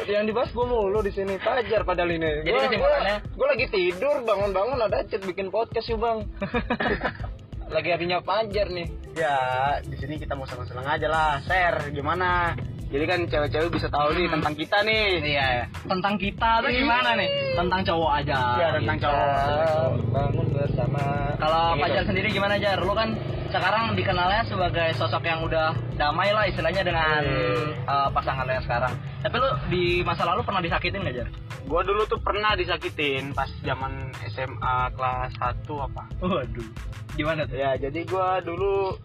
yang 0.08 0.29
dibahas 0.29 0.53
gua 0.53 0.65
mulu 0.70 1.01
di 1.01 1.12
sini 1.12 1.36
pajar 1.41 1.81
padahal 1.84 2.12
ini. 2.13 2.46
Jadi 2.46 2.58
kesimpulannya- 2.70 3.20
gua 3.34 3.48
lagi 3.50 3.65
tidur 3.67 4.15
bangun-bangun 4.24 4.77
ada 4.77 5.03
chat 5.10 5.24
bikin 5.25 5.50
podcast 5.50 5.89
yuk 5.89 6.00
bang. 6.00 6.20
lagi 7.72 7.90
harinya 7.96 8.20
pajar 8.20 8.68
nih. 8.68 8.88
Ya 9.16 9.36
di 9.84 9.96
sini 10.00 10.16
kita 10.20 10.36
mau 10.36 10.48
senang-senang 10.48 10.88
aja 10.88 11.08
lah 11.08 11.40
Share 11.44 11.92
gimana 11.92 12.56
Jadi 12.91 13.05
kan 13.07 13.19
cewek-cewek 13.24 13.71
bisa 13.71 13.88
tahu 13.88 14.12
nih 14.12 14.27
tentang 14.27 14.51
kita 14.51 14.77
nih 14.83 15.03
iya 15.24 15.63
tentang 15.88 16.19
kita 16.19 16.60
tuh 16.60 16.67
gimana 16.67 17.15
nih? 17.15 17.29
Tentang 17.55 17.81
cowok 17.81 18.12
aja. 18.19 18.38
Iya, 18.60 18.67
tentang 18.83 18.98
cowok. 19.00 19.91
bangun 20.12 20.48
bersama. 20.51 21.03
Kalau 21.39 21.63
Gitu. 21.71 21.81
Fajar 21.81 22.03
sendiri 22.03 22.27
gimana 22.29 22.55
Jar? 22.60 22.77
Lu 22.77 22.91
kan 22.91 23.15
sekarang 23.48 23.95
dikenalnya 23.95 24.43
sebagai 24.43 24.91
sosok 24.95 25.24
yang 25.24 25.39
udah 25.39 25.71
damai 25.95 26.31
lah 26.31 26.43
istilahnya 26.45 26.83
dengan 26.83 27.19
Hmm. 27.24 27.88
uh, 27.88 28.10
pasangan 28.12 28.43
lo 28.43 28.51
yang 28.51 28.65
sekarang. 28.65 28.91
Tapi 29.24 29.36
lu 29.38 29.50
di 29.67 29.83
masa 30.03 30.24
lalu 30.24 30.43
pernah 30.43 30.60
disakitin 30.60 31.01
gak 31.01 31.15
Jar? 31.15 31.27
Gue 31.62 31.81
dulu 31.81 32.03
tuh 32.05 32.19
pernah 32.19 32.57
disakitin 32.57 33.31
Pas 33.31 33.48
zaman 33.62 33.93
SMA 34.27 34.77
kelas 34.91 35.31
1 35.38 35.62
apa 35.79 36.03
Waduh. 36.19 36.67
Gimana 37.13 37.45
tuh? 37.45 37.55
Ya 37.55 37.77
jadi 37.77 38.01
gue 38.01 38.27
dulu 38.43 38.98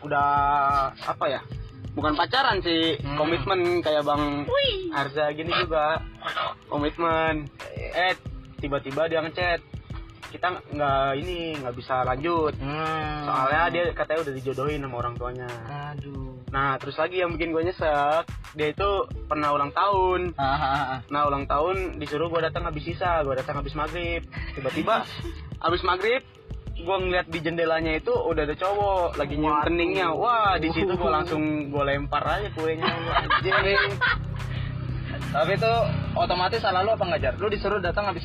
Udah 0.00 0.26
Apa 0.98 1.28
ya 1.28 1.38
bukan 1.92 2.16
pacaran 2.16 2.58
sih 2.64 2.96
Hmm. 3.00 3.16
komitmen 3.16 3.60
kayak 3.80 4.04
bang 4.04 4.48
Arza 4.92 5.32
gini 5.32 5.52
juga. 5.56 6.00
Komitmen. 6.68 7.48
Eh 7.76 8.14
tiba-tiba 8.60 9.08
dia 9.08 9.20
ngechat. 9.20 9.60
Kita 10.32 10.48
nggak 10.72 11.20
ini 11.20 11.60
nggak 11.60 11.76
bisa 11.76 12.04
lanjut. 12.08 12.56
Hmm. 12.56 13.28
soalnya 13.28 13.68
dia 13.68 13.84
katanya 13.92 14.20
udah 14.24 14.34
dijodohin 14.34 14.80
sama 14.80 14.96
orang 15.04 15.14
tuanya. 15.16 15.48
Aduh. 15.92 16.40
Nah 16.48 16.76
terus 16.76 16.96
lagi 16.96 17.20
yang 17.20 17.32
bikin 17.36 17.52
gue 17.52 17.64
nyesek 17.64 18.24
dia 18.52 18.68
itu 18.68 18.90
pernah 19.28 19.52
ulang 19.52 19.72
tahun. 19.72 20.36
Ah, 20.36 20.44
ah, 20.44 20.64
ah. 20.96 21.00
nah 21.08 21.24
ulang 21.28 21.48
tahun 21.48 21.96
disuruh 21.96 22.28
gue 22.28 22.40
datang 22.44 22.64
habis 22.64 22.84
sisa 22.84 23.20
gue 23.24 23.32
datang 23.36 23.60
habis 23.60 23.72
maghrib. 23.72 24.24
Tiba-tiba 24.56 25.04
habis 25.60 25.80
maghrib 25.84 26.20
gue 26.82 26.96
ngeliat 27.06 27.26
di 27.30 27.38
jendelanya 27.38 27.92
itu 27.96 28.10
udah 28.10 28.42
ada 28.42 28.56
cowok 28.58 29.16
lagi 29.16 29.34
nyium 29.38 29.62
keningnya 29.62 30.08
wah 30.10 30.58
di 30.58 30.68
situ 30.74 30.92
gue 30.92 31.10
langsung 31.10 31.70
gue 31.70 31.82
lempar 31.86 32.22
aja 32.26 32.48
kuenya 32.52 32.90
anjing 32.90 33.94
Tapi 35.32 35.56
itu 35.56 35.72
otomatis 36.12 36.60
salah 36.60 36.84
lu 36.84 36.92
apa 36.92 37.08
nggak 37.08 37.20
jar? 37.24 37.34
Lu 37.40 37.48
disuruh 37.48 37.80
datang 37.80 38.04
habis 38.12 38.20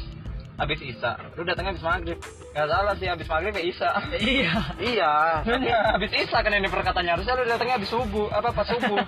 habis 0.60 0.80
Isya. 0.84 1.40
Lu 1.40 1.48
datangnya 1.48 1.72
habis 1.72 1.86
maghrib. 1.88 2.20
Gak 2.52 2.68
salah 2.68 2.94
sih 3.00 3.08
habis 3.08 3.28
maghrib 3.32 3.56
ya 3.56 3.64
Isya. 3.64 3.90
iya 4.20 4.52
iya 4.76 5.12
habis 5.96 6.12
Isya 6.12 6.40
kan 6.44 6.52
ini 6.52 6.68
perkataannya 6.68 7.16
harusnya 7.16 7.34
lu 7.40 7.48
datangnya 7.48 7.80
habis 7.80 7.92
subuh 7.92 8.28
apa 8.28 8.52
pas 8.52 8.68
subuh. 8.68 9.00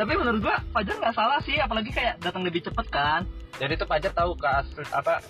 tapi 0.00 0.12
menurut 0.12 0.40
gua 0.44 0.56
Fajar 0.76 0.96
nggak 1.00 1.16
salah 1.16 1.40
sih 1.44 1.56
apalagi 1.56 1.88
kayak 1.88 2.20
datang 2.20 2.44
lebih 2.44 2.60
cepet 2.64 2.86
kan 2.92 3.24
Jadi 3.56 3.80
tuh 3.80 3.88
Pajar 3.88 4.12
tahu 4.12 4.36
ke 4.36 4.44
asli 4.44 4.84
apa 4.92 5.24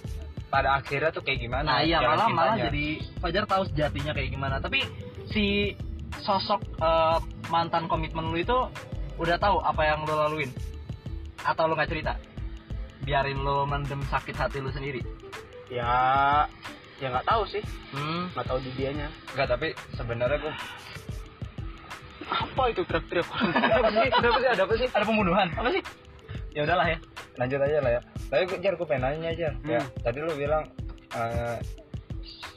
pada 0.47 0.79
akhirnya 0.79 1.11
tuh 1.11 1.23
kayak 1.27 1.43
gimana. 1.43 1.67
nah 1.67 1.81
iya 1.83 1.99
malah 1.99 2.29
malah 2.31 2.57
jadi 2.57 3.03
Fajar 3.19 3.45
tahu 3.51 3.67
sejatinya 3.75 4.13
kayak 4.15 4.31
gimana 4.31 4.57
tapi 4.63 4.87
si 5.31 5.75
sosok 6.23 6.63
eh, 6.81 7.19
mantan 7.51 7.91
komitmen 7.91 8.31
lu 8.31 8.39
itu 8.39 8.59
udah 9.19 9.37
tahu 9.41 9.59
apa 9.65 9.83
yang 9.85 10.07
lu 10.07 10.15
laluin 10.15 10.51
atau 11.43 11.67
lu 11.67 11.75
nggak 11.75 11.91
cerita 11.91 12.15
biarin 13.03 13.39
lu 13.43 13.67
mendem 13.67 14.03
sakit 14.07 14.35
hati 14.35 14.59
lu 14.63 14.71
sendiri 14.71 15.03
ya 15.71 16.47
ya 17.03 17.07
nggak 17.13 17.27
tahu 17.27 17.43
sih 17.51 17.63
hmm. 17.93 18.33
nggak 18.33 18.47
tahu 18.47 18.59
di 18.63 18.71
dianya 18.79 19.09
Enggak, 19.35 19.49
tapi 19.53 19.69
sebenarnya 19.99 20.39
gua 20.41 20.55
apa 22.27 22.63
itu 22.75 22.83
teriak-teriak 22.83 23.29
apa? 23.31 23.39
Kenapa 23.55 23.89
sih? 23.95 24.11
Ada 24.11 24.63
apa 24.67 24.75
sih? 24.75 24.89
ada 24.91 25.05
pembunuhan 25.07 25.47
apa 25.55 25.69
sih 25.71 25.83
ya 26.57 26.65
udahlah 26.65 26.89
ya 26.89 26.99
Lanjut 27.37 27.61
aja 27.61 27.79
lah 27.85 27.93
ya. 27.93 28.01
Tapi 28.33 28.49
jar 28.65 28.75
gue 28.81 28.89
pengen 28.89 29.05
nanya 29.05 29.29
aja. 29.29 29.49
Hmm. 29.53 29.69
Ya, 29.69 29.81
tadi 30.01 30.25
lu 30.25 30.33
bilang 30.41 30.65
eh, 31.13 31.61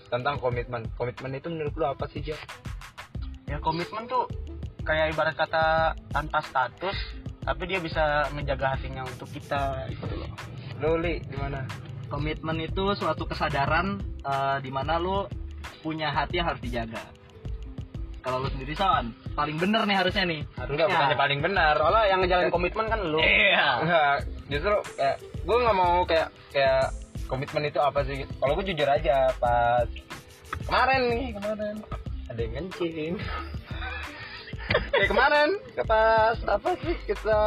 tentang 0.07 0.39
komitmen. 0.39 0.87
Komitmen 0.95 1.35
itu 1.35 1.51
menurut 1.51 1.75
lu 1.75 1.83
apa 1.83 2.07
sih, 2.07 2.23
Jar? 2.23 2.39
ya 3.49 3.57
komitmen 3.57 4.05
tuh 4.05 4.29
kayak 4.85 5.17
ibarat 5.17 5.33
kata 5.33 5.97
tanpa 6.13 6.37
status 6.45 6.93
tapi 7.41 7.65
dia 7.65 7.81
bisa 7.81 8.29
menjaga 8.37 8.77
hatinya 8.77 9.01
untuk 9.09 9.25
kita 9.33 9.89
itu 9.89 10.05
loh 10.05 10.29
Lu 10.77 11.01
li 11.01 11.17
gimana? 11.25 11.65
komitmen 12.13 12.61
itu 12.61 12.93
suatu 12.93 13.25
kesadaran 13.25 13.97
eh, 14.21 14.57
di 14.61 14.69
mana 14.69 15.01
lu 15.01 15.25
punya 15.81 16.13
hati 16.13 16.37
yang 16.37 16.53
harus 16.53 16.61
dijaga 16.61 17.01
kalau 18.21 18.45
lu 18.45 18.53
sendiri 18.53 18.77
son 18.77 19.17
paling 19.39 19.55
bener 19.58 19.81
nih 19.81 19.98
harusnya 19.98 20.24
nih 20.25 20.41
Enggak, 20.60 20.88
bukannya 20.89 21.17
paling 21.17 21.39
benar. 21.39 21.74
soalnya 21.74 22.03
yang 22.05 22.19
ngejalanin 22.19 22.51
komitmen 22.51 22.86
kan 22.86 23.00
lu 23.01 23.17
iya 23.17 23.67
Enggak, 23.79 24.15
justru 24.48 24.75
kayak 24.93 25.15
gue 25.39 25.55
nggak 25.58 25.77
mau 25.77 25.96
kayak 26.03 26.27
kayak 26.50 26.84
komitmen 27.25 27.63
itu 27.63 27.79
apa 27.79 28.01
sih? 28.03 28.25
Kalau 28.36 28.53
gue 28.53 28.65
jujur 28.65 28.86
aja 28.86 29.29
pas 29.38 29.86
kemarin 30.62 31.01
nih 31.08 31.25
kemarin 31.31 31.75
ada 32.25 32.39
yang 32.39 32.53
ngencing. 32.55 33.13
kayak 34.91 35.08
kemarin 35.08 35.50
ke 35.69 35.84
pas 35.84 36.38
apa 36.43 36.69
sih 36.77 36.96
kita 37.05 37.41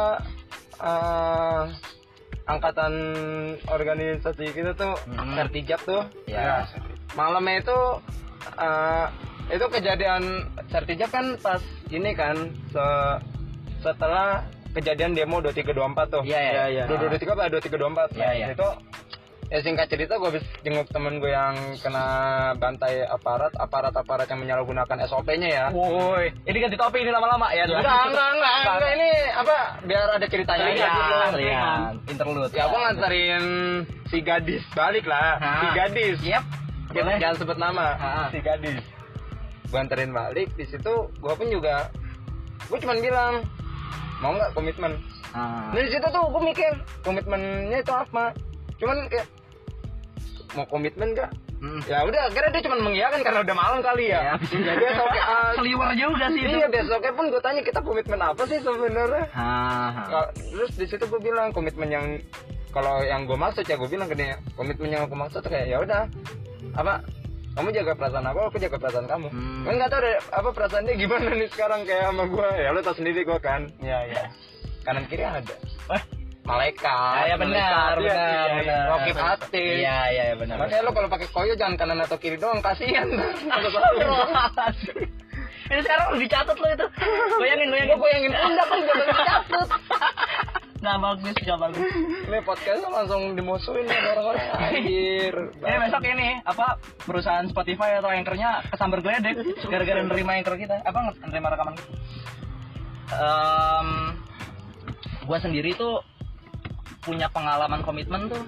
eh, 0.79 1.63
angkatan 2.45 2.93
organisasi 3.65 4.45
kita 4.51 4.71
tuh 4.73 4.95
Mhm. 5.05 5.35
sertijab 5.37 5.79
tuh. 5.83 6.03
Ya. 6.25 6.63
Malamnya 7.13 7.59
itu 7.59 7.79
eh, 8.57 9.07
itu 9.49 9.65
kejadian 9.69 10.23
sertijab 10.67 11.09
kan 11.09 11.25
pas 11.37 11.59
ini 11.87 12.11
kan 12.11 12.35
se- 12.69 13.19
setelah 13.81 14.43
kejadian 14.71 15.13
demo 15.13 15.37
2324 15.39 15.69
tuh. 16.09 16.21
Iya, 16.23 16.39
iya, 16.41 16.63
iya. 16.67 16.83
2223 16.87 17.29
apa 17.29 17.43
2324? 17.51 18.15
Iya, 18.15 18.29
iya. 18.33 18.45
Itu 18.49 18.67
ya 19.45 19.59
singkat 19.61 19.85
cerita 19.85 20.17
gue 20.17 20.29
habis 20.29 20.45
jenguk 20.65 20.89
temen 20.89 21.21
gue 21.21 21.29
yang 21.29 21.53
kena 21.77 22.05
bantai 22.57 23.05
aparat, 23.05 23.53
aparat-aparat 23.53 24.25
yang 24.25 24.41
menyalahgunakan 24.41 24.97
SOP-nya 25.05 25.45
ya. 25.45 25.65
woi 25.69 26.33
ini 26.41 26.57
ganti 26.57 26.73
topi 26.73 27.05
ini 27.05 27.13
lama-lama 27.13 27.53
ya 27.53 27.69
Enggak, 27.69 27.85
enggak, 28.09 28.29
enggak, 28.33 28.53
enggak, 28.57 28.91
ini 28.95 29.09
apa 29.29 29.57
biar 29.85 30.03
ada 30.09 30.25
ceritanya 30.25 30.65
gitu. 30.73 30.89
Kalian, 31.29 31.91
interlude 32.07 32.49
Ya 32.49 32.65
gue 32.65 32.79
nganterin 32.81 33.45
si 34.09 34.17
gadis 34.25 34.63
balik 34.73 35.05
lah, 35.05 35.37
Hah. 35.37 35.59
si 35.59 35.67
gadis. 35.75 36.17
yep 36.25 36.43
jangan 36.93 37.35
sebut 37.37 37.57
nama, 37.57 37.87
Ah. 37.93 38.27
si 38.33 38.41
gadis. 38.41 38.81
Gue 39.73 39.81
anterin 39.81 40.13
balik, 40.13 40.53
di 40.53 40.69
situ 40.69 40.93
gue 41.09 41.33
pun 41.33 41.49
juga, 41.49 41.89
gue 42.69 42.77
cuman 42.77 43.01
bilang, 43.01 43.41
mau 44.21 44.37
nggak 44.37 44.53
komitmen? 44.53 45.01
Ah. 45.33 45.73
Dari 45.73 45.89
situ 45.89 46.05
tuh 46.05 46.29
gue 46.29 46.41
mikir, 46.45 46.71
komitmennya 47.01 47.81
itu 47.81 47.89
apa? 47.89 48.37
Cuman 48.77 49.09
kayak, 49.09 49.25
mau 50.53 50.69
komitmen 50.69 51.17
nggak? 51.17 51.31
Hmm. 51.57 51.79
Ya 51.87 52.05
udah, 52.05 52.27
akhirnya 52.27 52.53
dia 52.53 52.63
cuma 52.67 52.77
mengiyakan 52.77 53.23
karena 53.23 53.39
udah 53.41 53.55
malam 53.55 53.79
kali 53.81 54.11
ya. 54.11 54.19
Ya, 54.19 54.35
Ya, 54.53 54.73
besoknya, 54.77 55.23
ah, 55.23 55.51
Seliwer 55.55 55.89
juga 55.95 56.25
sih 56.29 56.41
itu 56.43 56.53
iya 56.53 56.67
besoknya 56.67 57.11
pun 57.15 57.25
gue 57.31 57.41
tanya 57.41 57.61
kita 57.63 57.79
komitmen 57.81 58.19
apa 58.19 58.43
sih 58.45 58.59
sebenarnya? 58.59 59.25
Ah, 59.33 60.05
Kalau- 60.05 60.31
Terus 60.35 60.71
di 60.75 60.85
situ 60.85 61.03
gue 61.07 61.17
bilang 61.17 61.49
komitmen 61.49 61.87
yang 61.87 62.05
kalau 62.69 63.01
yang 63.01 63.23
gue 63.23 63.33
maksud 63.33 63.63
ya 63.63 63.73
gue 63.73 63.87
bilang 63.87 64.05
ke 64.05 64.13
dia 64.13 64.35
komitmen 64.53 64.91
yang 64.91 65.05
aku 65.07 65.15
maksud 65.15 65.41
kayak 65.41 65.71
ya 65.71 65.77
udah 65.79 66.03
apa 66.73 67.05
kamu 67.53 67.69
jaga 67.71 67.93
perasaan 67.93 68.25
aku 68.25 68.39
aku 68.43 68.57
jaga 68.57 68.77
perasaan 68.77 69.05
kamu 69.05 69.27
Hmm. 69.29 69.63
kan 69.63 69.73
nggak 69.75 69.89
tahu 69.89 70.01
deh 70.01 70.15
apa 70.27 70.49
perasaan 70.51 70.83
dia 70.83 70.95
gimana 70.95 71.29
nih 71.31 71.47
sekarang 71.47 71.81
kayak 71.83 72.03
sama 72.07 72.23
gue 72.25 72.49
ya 72.55 72.69
lo 72.69 72.79
tau 72.79 72.93
sendiri 72.93 73.21
gue 73.21 73.39
kan 73.39 73.61
ya 73.79 73.99
ya 74.05 74.23
kanan 74.81 75.05
kiri 75.05 75.21
ada 75.21 75.55
Wah. 75.85 76.03
malaikat 76.43 76.91
Ah, 76.91 77.23
ya 77.25 77.35
benar, 77.35 77.95
malaikat, 77.95 78.03
iya, 78.03 78.19
benar, 78.19 78.47
iya, 78.59 78.99
benar. 78.99 79.23
Hati 79.31 79.63
Iya, 79.79 79.99
iya, 80.09 80.23
iya, 80.25 80.35
benar. 80.35 80.55
makanya 80.57 80.81
lo 80.81 80.91
kalau 80.91 81.07
pakai 81.07 81.27
koyo 81.29 81.53
jangan 81.53 81.75
kanan 81.77 81.99
atau 81.99 82.17
kiri 82.17 82.35
doang 82.35 82.59
kasihan 82.59 83.07
Ini 85.63 85.79
sekarang 85.79 86.05
udah 86.09 86.19
dicatat 86.19 86.57
lo 86.59 86.67
itu. 86.69 86.87
Bayangin, 87.39 87.67
bayangin. 87.71 87.89
gue 87.89 87.99
bayangin 88.03 88.31
pundak 88.35 88.67
kan 88.67 88.79
jangan 88.83 89.07
dicatut 89.09 89.69
Nggak 90.83 90.99
bagus, 90.99 91.35
nggak 91.39 91.59
bagus. 91.63 91.87
ini 92.27 92.39
podcast 92.43 92.83
langsung 92.91 93.39
dimusuhin 93.39 93.87
nih 93.87 94.03
orang-orang. 94.03 94.47
Anjir. 94.67 95.35
Ini 95.63 95.77
besok 95.79 96.03
ini 96.03 96.29
apa 96.43 96.75
perusahaan 97.07 97.47
Spotify 97.47 98.03
atau 98.03 98.11
anchornya 98.11 98.67
kesambar 98.67 98.99
geledek 98.99 99.63
gara-gara 99.63 100.03
nerima 100.03 100.35
anchor 100.35 100.59
kita. 100.59 100.83
Apa 100.83 101.15
nerima 101.23 101.55
rekaman? 101.55 101.79
Kita. 101.79 101.87
Em, 103.15 103.89
gua 105.23 105.39
sendiri 105.39 105.71
tuh 105.79 106.03
punya 106.99 107.31
pengalaman 107.31 107.79
komitmen 107.79 108.27
tuh 108.27 108.43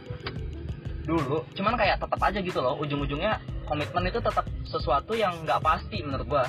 dulu. 1.08 1.39
Cuman 1.56 1.80
kayak 1.80 2.04
tetap 2.04 2.20
aja 2.20 2.44
gitu 2.44 2.60
loh 2.60 2.75
ujung-ujungnya 2.84 3.39
komitmen 3.63 4.12
itu 4.12 4.20
tetap 4.20 4.44
sesuatu 4.68 5.15
yang 5.15 5.39
nggak 5.48 5.63
pasti 5.63 6.04
menurut 6.04 6.27
gua 6.27 6.44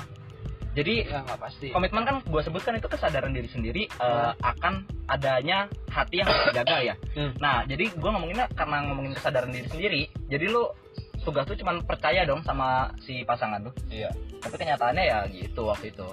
jadi 0.77 1.09
ya 1.09 1.25
pasti. 1.41 1.73
komitmen 1.73 2.05
kan 2.05 2.21
gue 2.21 2.41
sebutkan 2.45 2.77
itu 2.77 2.85
kesadaran 2.85 3.33
diri 3.33 3.49
sendiri 3.49 3.83
eh, 3.89 4.31
akan 4.45 4.85
adanya 5.09 5.65
hati 5.89 6.21
yang 6.21 6.29
harus 6.29 6.53
dijaga 6.53 6.77
ya. 6.93 6.95
Hmm. 7.17 7.33
Nah, 7.41 7.65
jadi 7.65 7.89
gue 7.89 8.09
ngomonginnya 8.13 8.45
karena 8.53 8.85
ngomongin 8.85 9.17
kesadaran 9.17 9.49
diri 9.49 9.67
sendiri, 9.73 10.01
jadi 10.29 10.45
lu 10.53 10.69
tugas 11.25 11.49
tuh 11.49 11.57
cuman 11.57 11.81
percaya 11.81 12.23
dong 12.29 12.45
sama 12.45 12.93
si 13.01 13.25
pasangan 13.25 13.65
tuh. 13.65 13.73
iya. 13.89 14.13
Tapi 14.37 14.53
kenyataannya 14.53 15.03
ya 15.03 15.19
gitu 15.33 15.65
waktu 15.65 15.89
itu. 15.89 16.05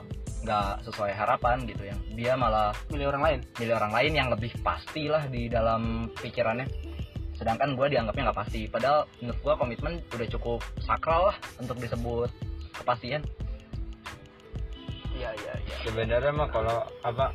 Nggak 0.45 0.89
sesuai 0.89 1.13
harapan 1.13 1.57
gitu 1.69 1.85
yang 1.85 2.01
dia 2.17 2.33
malah 2.33 2.73
milih 2.89 3.13
orang 3.13 3.23
lain? 3.23 3.39
milih 3.61 3.75
orang 3.77 3.93
lain 3.93 4.13
yang 4.17 4.29
lebih 4.33 4.53
pasti 4.65 5.13
lah 5.13 5.29
di 5.29 5.53
dalam 5.53 6.09
pikirannya. 6.17 6.65
Sedangkan 7.37 7.77
gue 7.77 7.87
dianggapnya 7.93 8.33
nggak 8.33 8.41
pasti. 8.41 8.65
Padahal 8.65 9.05
menurut 9.21 9.41
gue 9.45 9.55
komitmen 9.61 9.95
udah 10.09 10.29
cukup 10.33 10.65
sakral 10.81 11.29
lah 11.29 11.37
untuk 11.61 11.77
disebut 11.77 12.33
kepastian 12.75 13.23
iya 15.25 15.31
iya 15.41 15.55
iya. 15.65 15.77
Sebenarnya 15.89 16.33
mah 16.37 16.49
kalau 16.53 16.85
apa 17.01 17.33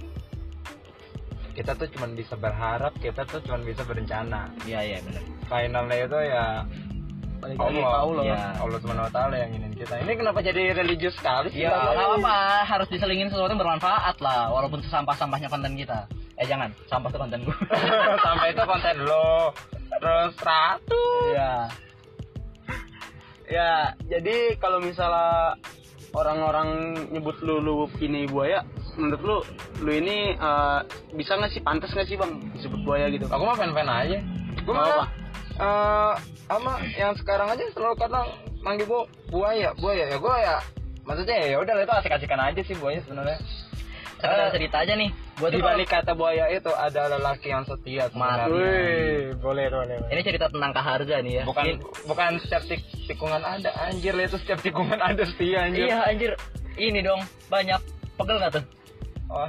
kita 1.58 1.74
tuh 1.74 1.89
cuma 1.98 2.05
bisa 2.13 2.38
berharap 2.38 2.93
kita 3.01 3.25
tuh 3.25 3.41
cuma 3.41 3.58
bisa 3.65 3.81
berencana. 3.81 4.53
Iya 4.69 4.79
iya 4.86 4.98
benar 5.01 5.24
finalnya 5.50 5.98
itu 6.05 6.19
ya 6.29 6.46
balik 7.39 7.58
Allah. 7.58 7.91
Allah. 8.03 8.24
Iya. 8.24 8.41
Allah 8.62 8.77
subhanahu 8.84 9.08
wa 9.10 9.13
taala 9.15 9.36
yang 9.39 9.51
ingin 9.55 9.72
kita. 9.74 9.96
Ini 10.03 10.13
kenapa 10.19 10.39
jadi 10.43 10.62
religius 10.75 11.15
sekali 11.17 11.48
sih? 11.55 11.65
Ya, 11.65 11.72
nggak 11.72 12.19
apa 12.22 12.38
harus 12.67 12.88
diselingin 12.91 13.31
sesuatu 13.31 13.55
yang 13.55 13.63
bermanfaat 13.63 14.19
lah, 14.19 14.51
walaupun 14.51 14.84
sesampah-sampahnya 14.84 15.48
konten 15.48 15.74
kita. 15.79 16.05
Eh 16.36 16.46
jangan, 16.48 16.72
sampah 16.91 17.10
tuh 17.12 17.19
konten 17.19 17.39
gue. 17.48 17.58
sampai 18.27 18.51
itu 18.51 18.63
konten 18.63 18.96
lo. 19.08 19.55
Terus 20.00 20.34
ratu 20.43 21.05
Iya. 21.34 21.53
ya 23.50 23.98
jadi 24.05 24.53
kalau 24.62 24.77
misalnya 24.77 25.58
orang-orang 26.13 26.97
nyebut 27.13 27.37
lu 27.45 27.61
lu 27.61 27.85
ini 28.01 28.25
buaya 28.25 28.65
menurut 28.97 29.21
lu 29.21 29.37
lu 29.85 29.91
ini 29.93 30.33
eh, 30.33 30.79
bisa 31.13 31.37
nggak 31.37 31.51
sih? 31.53 31.61
Pantas 31.61 31.93
nggak 31.93 32.07
sih 32.09 32.17
bang 32.17 32.31
disebut 32.55 32.79
buaya 32.83 33.07
gitu? 33.13 33.29
Aku 33.29 33.43
mah 33.45 33.57
fan 33.57 33.71
fan 33.73 33.89
aja 33.89 34.19
gue 34.59 34.75
apa. 34.75 35.05
eh 35.59 36.13
sama 36.49 36.73
yang 36.95 37.13
sekarang 37.19 37.51
aja 37.51 37.63
selalu 37.75 37.95
kadang 37.99 38.27
manggil 38.65 38.85
gue 38.87 39.01
buaya 39.29 39.75
buaya. 39.77 40.09
Ya 40.09 40.17
gue 40.17 40.35
ya 40.39 40.57
maksudnya 41.05 41.37
ya 41.41 41.57
udah 41.57 41.73
itu 41.81 41.93
asik-asikan 42.05 42.39
aja 42.41 42.61
sih 42.61 42.75
buaya 42.77 43.01
sebenarnya 43.01 43.37
ada 44.21 44.43
Eh, 44.45 44.51
cerita 44.51 44.77
aja 44.79 44.93
nih. 44.93 45.09
Buat 45.35 45.51
di 45.51 45.61
balik 45.61 45.88
kata 45.88 46.11
buaya 46.11 46.45
itu 46.47 46.67
ada 46.69 47.01
lelaki 47.09 47.47
yang 47.47 47.63
setia 47.63 48.07
sebenarnya. 48.07 48.47
Wih, 48.47 49.19
boleh 49.38 49.65
boleh 49.67 49.95
boleh. 49.97 50.09
Ini 50.09 50.21
cerita 50.21 50.45
tentang 50.47 50.71
Kaharja 50.71 51.15
nih 51.19 51.33
ya. 51.33 51.43
bukan 51.43 51.63
Ini- 51.65 51.79
bukan 52.03 52.31
setiap 52.38 52.63
tik- 52.65 52.88
tikungan 53.05 53.39
ada 53.39 53.69
anjir 53.81 54.13
itu 54.13 54.38
setiap 54.38 54.59
tikungan 54.59 54.97
ada 54.97 55.23
setia 55.25 55.63
anjir 55.63 55.85
Iya 55.85 55.97
anjir. 56.05 56.31
Ini 56.73 56.99
dong 57.01 57.19
banyak 57.47 57.79
pegel 58.15 58.38
nggak 58.38 58.53
tuh? 58.53 58.65
oh 59.29 59.45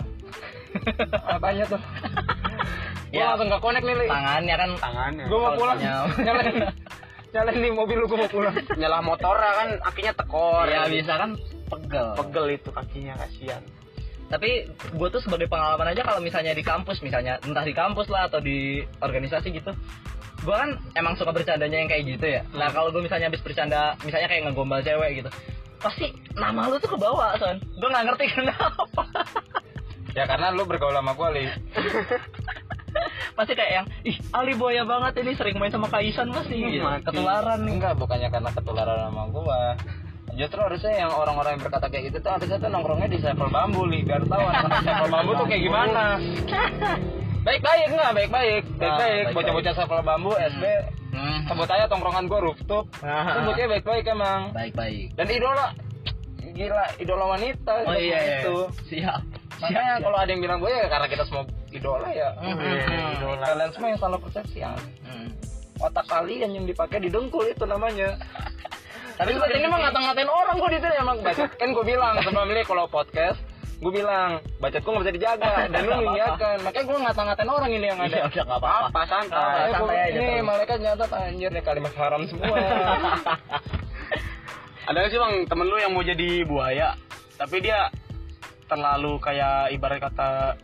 apanya 1.26 1.64
tuh 1.66 1.80
Gua 3.10 3.16
Ya. 3.16 3.32
langsung 3.32 3.48
gak 3.48 3.58
connect 3.58 3.82
nih 3.82 3.96
li 3.96 4.06
Tangannya 4.06 4.54
kan 4.54 4.70
tangannya 4.76 5.24
gue 5.24 5.38
mau 5.40 5.52
pulang 5.52 5.78
nyalain 5.80 6.54
nyalain 7.30 7.58
nih 7.58 7.72
mobil 7.72 7.96
lu 7.96 8.06
gue 8.06 8.18
mau 8.18 8.30
pulang 8.30 8.54
nyala 8.76 9.00
motor 9.00 9.34
kan 9.34 9.68
kakinya 9.82 10.12
tekor 10.14 10.66
ya 10.66 10.84
bisa 10.84 11.16
kan 11.16 11.30
pegel. 11.66 12.06
pegel 12.14 12.46
itu 12.52 12.68
kakinya 12.68 13.14
kasihan 13.16 13.62
Tapi 14.30 14.50
gue 14.70 15.08
tuh 15.10 15.18
sebagai 15.18 15.50
pengalaman 15.50 15.90
aja 15.90 16.06
kalau 16.06 16.22
misalnya 16.22 16.54
di 16.54 16.62
kampus 16.62 17.02
misalnya 17.02 17.42
entah 17.42 17.66
di 17.66 17.74
kampus 17.74 18.06
lah 18.06 18.30
atau 18.30 18.38
di 18.38 18.78
organisasi 19.02 19.50
gitu. 19.50 19.74
Gue 20.40 20.54
kan 20.54 20.78
emang 20.94 21.18
suka 21.18 21.34
bercandanya 21.34 21.82
yang 21.82 21.90
kayak 21.90 22.04
gitu 22.06 22.26
ya. 22.38 22.42
Nah 22.54 22.70
kalau 22.70 22.94
gue 22.94 23.02
misalnya 23.02 23.26
habis 23.28 23.42
bercanda, 23.42 23.98
misalnya 24.06 24.30
kayak 24.30 24.48
ngegombal 24.48 24.80
cewek 24.80 25.20
gitu, 25.20 25.30
pasti 25.82 26.14
nama 26.38 26.70
lu 26.70 26.78
tuh 26.78 26.94
kebawa 26.94 27.34
son. 27.36 27.58
Gue 27.76 27.88
nggak 27.90 28.04
ngerti 28.06 28.24
kenapa. 28.38 29.02
ya 30.14 30.24
karena 30.26 30.50
lu 30.50 30.66
bergaul 30.66 30.90
sama 30.90 31.14
gue 31.14 31.28
li 31.38 31.44
pasti 33.38 33.54
kayak 33.54 33.72
yang 33.72 33.86
ih 34.02 34.18
Ali 34.34 34.58
Boya 34.58 34.82
banget 34.82 35.22
ini 35.22 35.38
sering 35.38 35.54
main 35.54 35.70
sama 35.70 35.86
Kaisan 35.86 36.34
pasti 36.34 36.58
gitu. 36.58 36.82
Mati. 36.82 37.06
Ketularan 37.06 37.62
nih. 37.62 37.72
enggak 37.78 37.94
bukannya 37.94 38.28
karena 38.28 38.50
ketularan 38.50 38.98
sama 39.06 39.22
gue 39.30 39.60
justru 40.40 40.56
harusnya 40.58 40.92
yang 40.96 41.12
orang-orang 41.12 41.52
yang 41.54 41.62
berkata 41.62 41.86
kayak 41.86 42.04
gitu 42.08 42.18
tuh 42.18 42.32
harusnya 42.32 42.56
tuh 42.56 42.68
nongkrongnya 42.68 43.08
di 43.08 43.18
sevel 43.18 43.48
bambu 43.48 43.82
li 43.84 44.00
biar 44.00 44.24
tahu 44.24 44.40
anak-anak 44.42 44.80
sevel 44.82 45.08
bambu 45.14 45.30
tuh 45.34 45.46
kayak 45.46 45.62
gimana 45.62 46.04
baik-baik 47.40 47.86
enggak 47.88 48.10
baik-baik 48.10 48.62
baik-baik 48.70 49.00
baik-baik. 49.22 49.34
bocah-bocah 49.34 49.74
sevel 49.74 50.00
bambu 50.00 50.32
SD 50.34 50.64
Hmm. 51.10 51.42
sebut 51.44 51.66
aja 51.66 51.84
tongkrongan 51.84 52.24
gue 52.24 52.38
rooftop 52.40 52.86
Ah. 53.02 53.34
itu 53.34 53.40
bocahnya 53.44 53.68
baik-baik 53.68 54.04
emang 54.08 54.40
Baik-baik. 54.50 55.10
dan 55.12 55.26
idola 55.26 55.66
gila 56.48 56.84
idola 56.96 57.24
wanita 57.28 57.74
Oh 57.82 57.92
iya, 57.92 58.14
iya. 58.16 58.36
itu 58.40 58.56
Siap. 58.86 59.20
makanya 59.58 59.98
kalau 59.98 60.16
ada 60.16 60.30
yang 60.30 60.38
bilang 60.40 60.58
gue 60.58 60.70
ya 60.70 60.86
karena 60.86 61.06
kita 61.06 61.26
semua 61.26 61.42
idola 61.68 62.08
ya 62.08 62.30
Mhm. 62.40 63.18
idola 63.18 63.42
kalian 63.44 63.70
semua 63.74 63.88
yang 63.90 64.00
salah 64.00 64.18
persepsi 64.18 64.58
ya. 64.60 64.70
Hmm. 65.02 65.28
otak 65.80 66.06
kalian 66.06 66.50
yang 66.52 66.64
dipakai 66.64 66.98
di 66.98 67.08
dengkul 67.08 67.42
itu 67.44 67.64
namanya 67.64 68.14
tapi 69.20 69.36
Tapi 69.36 69.52
ini 69.52 69.68
mah 69.68 69.78
ngata-ngatain 69.84 70.30
orang 70.32 70.56
gue 70.56 70.70
di 70.72 70.78
sini 70.80 70.96
emang 70.96 71.16
bacot 71.28 71.50
kan 71.52 71.68
gue 71.68 71.84
bilang 71.84 72.14
sebelum 72.24 72.48
ini 72.48 72.62
kalau 72.64 72.84
podcast 72.88 73.36
gue 73.80 73.92
bilang 73.92 74.30
bacotku 74.60 74.88
nggak 74.88 75.04
bisa 75.04 75.14
dijaga. 75.16 75.52
Dan 75.72 75.80
lu 75.84 75.92
mengiyakan 76.00 76.56
makanya 76.64 76.84
gue 76.88 76.98
ngata-ngatain 77.04 77.50
orang 77.50 77.70
ini 77.72 77.86
yang 77.88 78.00
ada 78.00 78.08
Iya, 78.12 78.24
udah 78.24 78.44
nggak 78.48 78.60
apa-apa. 78.60 78.88
apa 78.88 79.02
santai 79.04 79.68
santai 79.72 79.96
aja 80.00 80.18
ini 80.20 80.34
malaikat 80.40 80.78
nyata 80.80 81.04
anjir 81.12 81.50
nih 81.52 81.62
kalimat 81.64 81.92
haram 82.00 82.22
semua. 82.24 82.48
Ada 84.90 85.06
sih 85.06 85.20
bang 85.20 85.34
temen 85.46 85.68
lu 85.68 85.76
yang 85.78 85.92
mau 85.94 86.02
jadi 86.02 86.42
buaya 86.42 86.96
tapi 87.36 87.62
dia 87.62 87.88
terlalu 88.66 89.16
kayak 89.22 89.70
ibarat 89.72 90.00
kata 90.02 90.58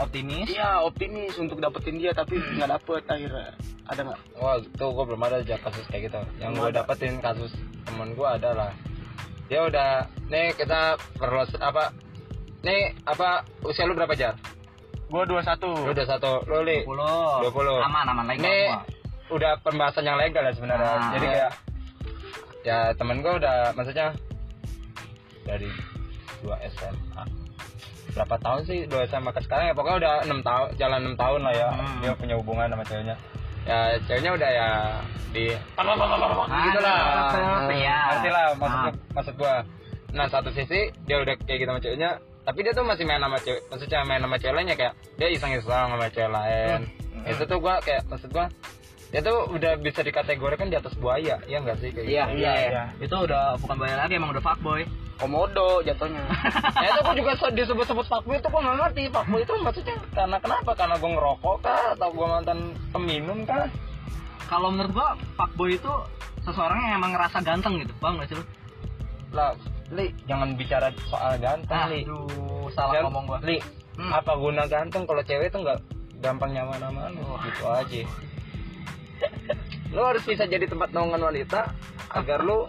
Optimis. 0.00 0.48
iya 0.48 0.80
optimis 0.80 1.36
untuk 1.36 1.60
dapetin 1.60 2.00
dia 2.00 2.10
tapi 2.10 2.40
nggak 2.40 2.70
dapet 2.78 3.02
akhirnya 3.04 3.52
ada 3.88 4.00
nggak 4.06 4.20
Wah, 4.38 4.56
itu 4.62 4.84
gue 4.84 5.04
belum 5.04 5.22
ada 5.26 5.36
aja 5.42 5.56
kasus 5.58 5.86
kayak 5.90 6.10
gitu. 6.10 6.20
Yang 6.38 6.52
gue 6.58 6.68
dapetin 6.74 7.18
kasus 7.18 7.52
temen 7.82 8.14
gue 8.14 8.28
adalah 8.28 8.70
dia 9.50 9.60
udah, 9.68 10.06
nih 10.32 10.54
kita 10.56 10.96
perlu 11.18 11.44
apa? 11.60 11.92
Nih 12.62 12.94
apa 13.04 13.42
usia 13.66 13.84
lu 13.84 13.92
berapa 13.98 14.14
jar? 14.14 14.38
gua 15.12 15.28
dua 15.28 15.44
satu 15.44 15.68
Lu 15.68 15.92
udah 15.92 16.08
satu, 16.08 16.40
lu 16.48 16.64
li. 16.64 16.88
20. 16.88 17.52
20. 17.52 17.84
Aman, 17.84 18.08
aman 18.08 18.24
lagi 18.32 18.40
Ini 18.40 18.72
udah 19.28 19.60
pembahasan 19.60 20.08
yang 20.08 20.16
legal 20.16 20.40
ya 20.40 20.56
sebenarnya. 20.56 20.88
Ah. 20.88 21.12
Jadi 21.12 21.26
kayak 21.28 21.52
ya 22.62 22.78
temen 22.96 23.20
gue 23.20 23.32
udah 23.36 23.74
maksudnya 23.76 24.14
dari 25.42 25.68
dua 26.40 26.56
SMA 26.70 27.22
berapa 28.14 28.36
tahun 28.38 28.60
sih 28.70 28.86
dua 28.86 29.02
SMA 29.10 29.34
ke 29.34 29.40
sekarang 29.42 29.72
ya 29.72 29.74
pokoknya 29.74 29.98
udah 29.98 30.14
enam 30.30 30.40
tahun 30.46 30.68
jalan 30.78 30.98
enam 31.02 31.16
tahun 31.18 31.40
lah 31.42 31.54
ya 31.58 31.68
Hmm. 31.74 31.98
dia 32.04 32.12
punya 32.14 32.34
hubungan 32.38 32.70
sama 32.70 32.84
ceweknya 32.86 33.16
ya 33.62 33.78
ceweknya 34.02 34.30
udah 34.32 34.50
ya 34.50 34.68
di 35.30 35.44
gitu 36.44 36.80
lah 36.80 36.98
Iya. 37.68 37.96
ngerti 38.10 38.28
lah 38.28 38.46
maksud 38.54 38.78
Ah. 38.78 38.92
maksud 39.12 39.34
gua 39.36 39.54
nah 40.12 40.26
satu 40.26 40.50
sisi 40.50 40.92
dia 41.02 41.16
udah 41.18 41.34
kayak 41.40 41.58
gitu 41.58 41.70
sama 41.70 41.80
ceweknya 41.80 42.10
tapi 42.42 42.58
dia 42.60 42.72
tuh 42.72 42.82
masih 42.82 43.04
main 43.04 43.18
sama 43.18 43.38
cewek 43.38 43.62
maksudnya 43.66 44.00
main 44.02 44.20
sama 44.20 44.36
cewek 44.36 44.54
lainnya 44.54 44.76
kayak 44.76 44.94
dia 45.14 45.28
iseng-iseng 45.30 45.64
sama 45.88 46.06
cewek 46.08 46.30
lain 46.30 46.78
Hmm. 47.12 47.28
itu 47.28 47.42
tuh 47.42 47.58
gua 47.58 47.78
kayak 47.78 48.02
maksud 48.06 48.28
gua 48.28 48.46
dia 49.08 49.20
tuh 49.20 49.44
udah 49.46 49.76
bisa 49.76 50.00
dikategorikan 50.00 50.66
di 50.66 50.74
atas 50.74 50.92
buaya 50.94 51.36
ya 51.44 51.56
enggak 51.58 51.76
sih 51.78 51.92
kayak 51.92 52.08
Iya, 52.08 52.22
gitu 52.26 52.38
iya, 52.38 52.52
Iya, 52.52 52.66
iya. 52.66 52.84
Itu 52.98 53.14
udah 53.20 53.60
bukan 53.60 53.76
bayar 53.76 53.98
lagi, 54.00 54.16
emang 54.16 54.32
udah 54.32 54.40
fuckboy. 54.40 54.88
Komodo 55.16 55.80
jatuhnya. 55.82 56.22
Ya 56.82 56.88
itu 56.90 57.00
gua 57.00 57.14
juga 57.14 57.32
se- 57.34 57.54
disebut-sebut 57.54 58.06
fuckboy 58.06 58.36
itu 58.36 58.48
gua 58.48 58.60
nggak 58.60 58.76
ngerti. 58.78 59.02
Fuckboy 59.08 59.40
itu 59.40 59.52
maksudnya 59.58 59.96
karena 60.10 60.36
kenapa? 60.38 60.70
Karena 60.72 60.94
gua 60.96 61.10
ngerokok 61.12 61.56
kah? 61.60 61.82
Atau 61.92 62.08
gua 62.10 62.26
mantan 62.32 62.58
peminum 62.90 63.42
kah? 63.42 63.70
Kalau 64.46 64.68
menurut 64.68 64.92
gua, 64.92 65.08
fuckboy 65.34 65.74
itu 65.74 65.92
seseorang 66.40 66.78
yang 66.82 66.92
emang 66.98 67.12
ngerasa 67.12 67.38
ganteng 67.40 67.78
gitu. 67.78 67.92
Bang, 67.96 68.16
gak 68.16 68.28
sih 68.28 68.36
lu? 68.36 68.44
lah 69.32 69.56
li 69.88 70.12
jangan 70.26 70.52
bicara 70.52 70.92
soal 71.06 71.36
ganteng 71.36 71.88
li. 71.88 72.04
Aduh, 72.04 72.68
salah 72.68 72.92
Dan, 72.94 73.02
ngomong 73.06 73.24
gua. 73.26 73.38
li 73.40 73.56
Hmm. 73.92 74.08
apa 74.08 74.32
guna 74.34 74.64
ganteng 74.64 75.04
kalau 75.04 75.20
cewek 75.20 75.48
itu 75.48 75.58
nggak 75.58 75.76
gampang 76.18 76.48
nyaman 76.50 76.80
sama 76.80 77.12
lu 77.12 77.28
gitu 77.42 77.64
aja. 77.66 78.02
Lu 79.92 80.00
harus 80.02 80.24
bisa 80.24 80.44
jadi 80.44 80.64
tempat 80.64 80.90
naungan 80.90 81.20
wanita 81.22 81.68
agar 82.10 82.40
lu 82.40 82.64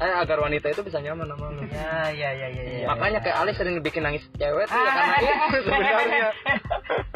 eh 0.00 0.12
agar 0.24 0.38
wanita 0.40 0.66
itu 0.72 0.80
bisa 0.80 0.98
nyaman 1.02 1.28
sama 1.28 1.46
lu. 1.52 1.60
Ya, 1.68 2.08
ya, 2.10 2.30
ya, 2.32 2.48
ya, 2.48 2.62
ya. 2.62 2.86
makanya 2.88 3.18
kayak 3.20 3.36
Ali 3.44 3.52
sering 3.52 3.76
bikin 3.84 4.02
nangis 4.06 4.24
cewek 4.40 4.66
tuh 4.66 4.78
ya 4.78 4.88
Ah, 4.88 4.94
karena 4.96 5.16
eh, 5.16 5.36
itu 5.52 5.58
sebenarnya. 5.68 6.28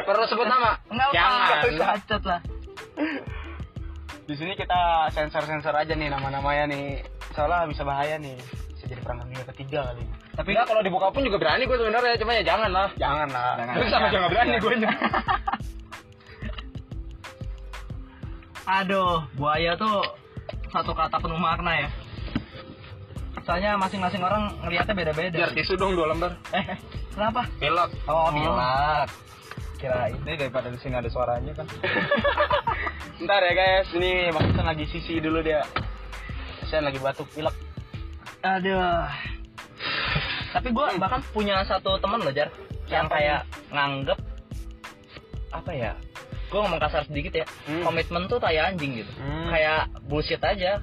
Perlu 0.04 0.24
sebut 0.28 0.46
nama? 0.46 0.70
Enggak 0.92 1.08
jangan. 1.16 1.56
Usah, 1.72 1.88
bacot 1.96 2.22
lah. 2.28 2.40
di 4.26 4.34
sini 4.34 4.52
kita 4.58 5.06
sensor 5.14 5.46
sensor 5.46 5.74
aja 5.74 5.94
nih 5.94 6.08
nama-namanya 6.10 6.64
nih. 6.70 7.00
Soalnya 7.32 7.70
bisa 7.70 7.82
bahaya 7.86 8.18
nih. 8.20 8.36
Bisa 8.76 8.84
jadi 8.90 9.00
perang 9.00 9.24
dunia 9.24 9.44
ketiga 9.54 9.80
kali. 9.92 10.04
Tapi 10.36 10.48
nggak 10.52 10.66
kalau 10.68 10.82
dibuka 10.84 11.06
pun 11.14 11.22
juga 11.24 11.38
berani 11.40 11.64
gue 11.64 11.78
sebenarnya. 11.80 12.14
Cuma 12.20 12.32
ya 12.36 12.42
jangan 12.44 12.70
lah. 12.70 12.88
Jangan 13.00 13.28
lah. 13.32 13.52
Jangan. 13.56 13.74
Tapi 13.74 13.86
sama 13.88 14.06
aja 14.10 14.16
nggak 14.20 14.32
berani 14.34 14.56
gue 14.60 14.74
Aduh, 18.66 19.22
buaya 19.38 19.78
tuh 19.78 20.02
satu 20.74 20.90
kata 20.90 21.22
penuh 21.22 21.38
makna 21.38 21.86
ya. 21.86 21.88
Soalnya 23.46 23.78
masing-masing 23.78 24.18
orang 24.20 24.50
ngelihatnya 24.60 24.94
beda-beda. 24.96 25.38
biar 25.38 25.54
tisu 25.54 25.78
dong 25.78 25.94
dua 25.94 26.10
lembar 26.10 26.34
Eh, 26.50 26.66
eh, 26.74 26.78
kenapa? 27.14 27.46
pilot 27.62 27.90
Oh, 28.04 28.28
pilak. 28.28 29.08
Kirain. 29.76 30.16
ini 30.18 30.34
daripada 30.34 30.72
di 30.72 30.80
sini 30.80 30.96
ada 30.96 31.06
suaranya 31.06 31.52
kan 31.52 31.68
Ntar 33.22 33.40
ya 33.44 33.52
guys, 33.52 33.88
ini 33.92 34.28
Hasan 34.28 34.66
lagi 34.66 34.84
sisi 34.90 35.20
dulu 35.20 35.40
dia. 35.40 35.62
Saya 36.66 36.84
lagi 36.84 36.98
batuk 36.98 37.28
pilek. 37.30 37.54
Aduh. 38.42 39.06
Tapi 40.52 40.68
gue 40.68 40.86
bahkan 40.96 41.20
punya 41.30 41.62
satu 41.64 41.96
temen 41.96 42.20
loh, 42.20 42.32
Jar. 42.32 42.50
Yang 42.88 43.06
kayak 43.08 43.40
nganggep 43.70 44.18
apa 45.48 45.70
ya? 45.72 45.92
Gue 46.48 46.60
ngomong 46.60 46.76
kasar 46.76 47.04
sedikit 47.04 47.32
ya. 47.36 47.46
Hmm. 47.64 47.84
Komitmen 47.84 48.26
tuh 48.26 48.36
tai 48.36 48.60
anjing 48.60 49.00
gitu. 49.00 49.12
Hmm. 49.16 49.48
Kayak 49.48 49.80
bullshit 50.04 50.42
aja. 50.42 50.80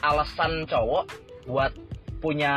Alasan 0.00 0.64
cowok 0.64 1.04
buat 1.44 1.72
punya 2.22 2.54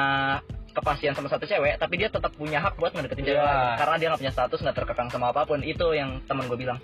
kepastian 0.76 1.16
sama 1.16 1.32
satu 1.32 1.48
cewek, 1.48 1.80
tapi 1.80 1.96
dia 1.96 2.12
tetap 2.12 2.36
punya 2.36 2.60
hak 2.60 2.76
buat 2.76 2.92
ngedeketin 2.92 3.32
cewek 3.32 3.40
Iya. 3.40 3.48
lain. 3.48 3.80
Karena 3.80 3.96
dia 3.96 4.08
nggak 4.12 4.22
punya 4.22 4.34
status, 4.36 4.60
nggak 4.60 4.76
terkekang 4.76 5.10
sama 5.10 5.32
apa 5.32 5.48
pun. 5.48 5.64
Itu 5.64 5.96
yang 5.96 6.20
temen 6.28 6.46
gue 6.46 6.60
bilang. 6.60 6.78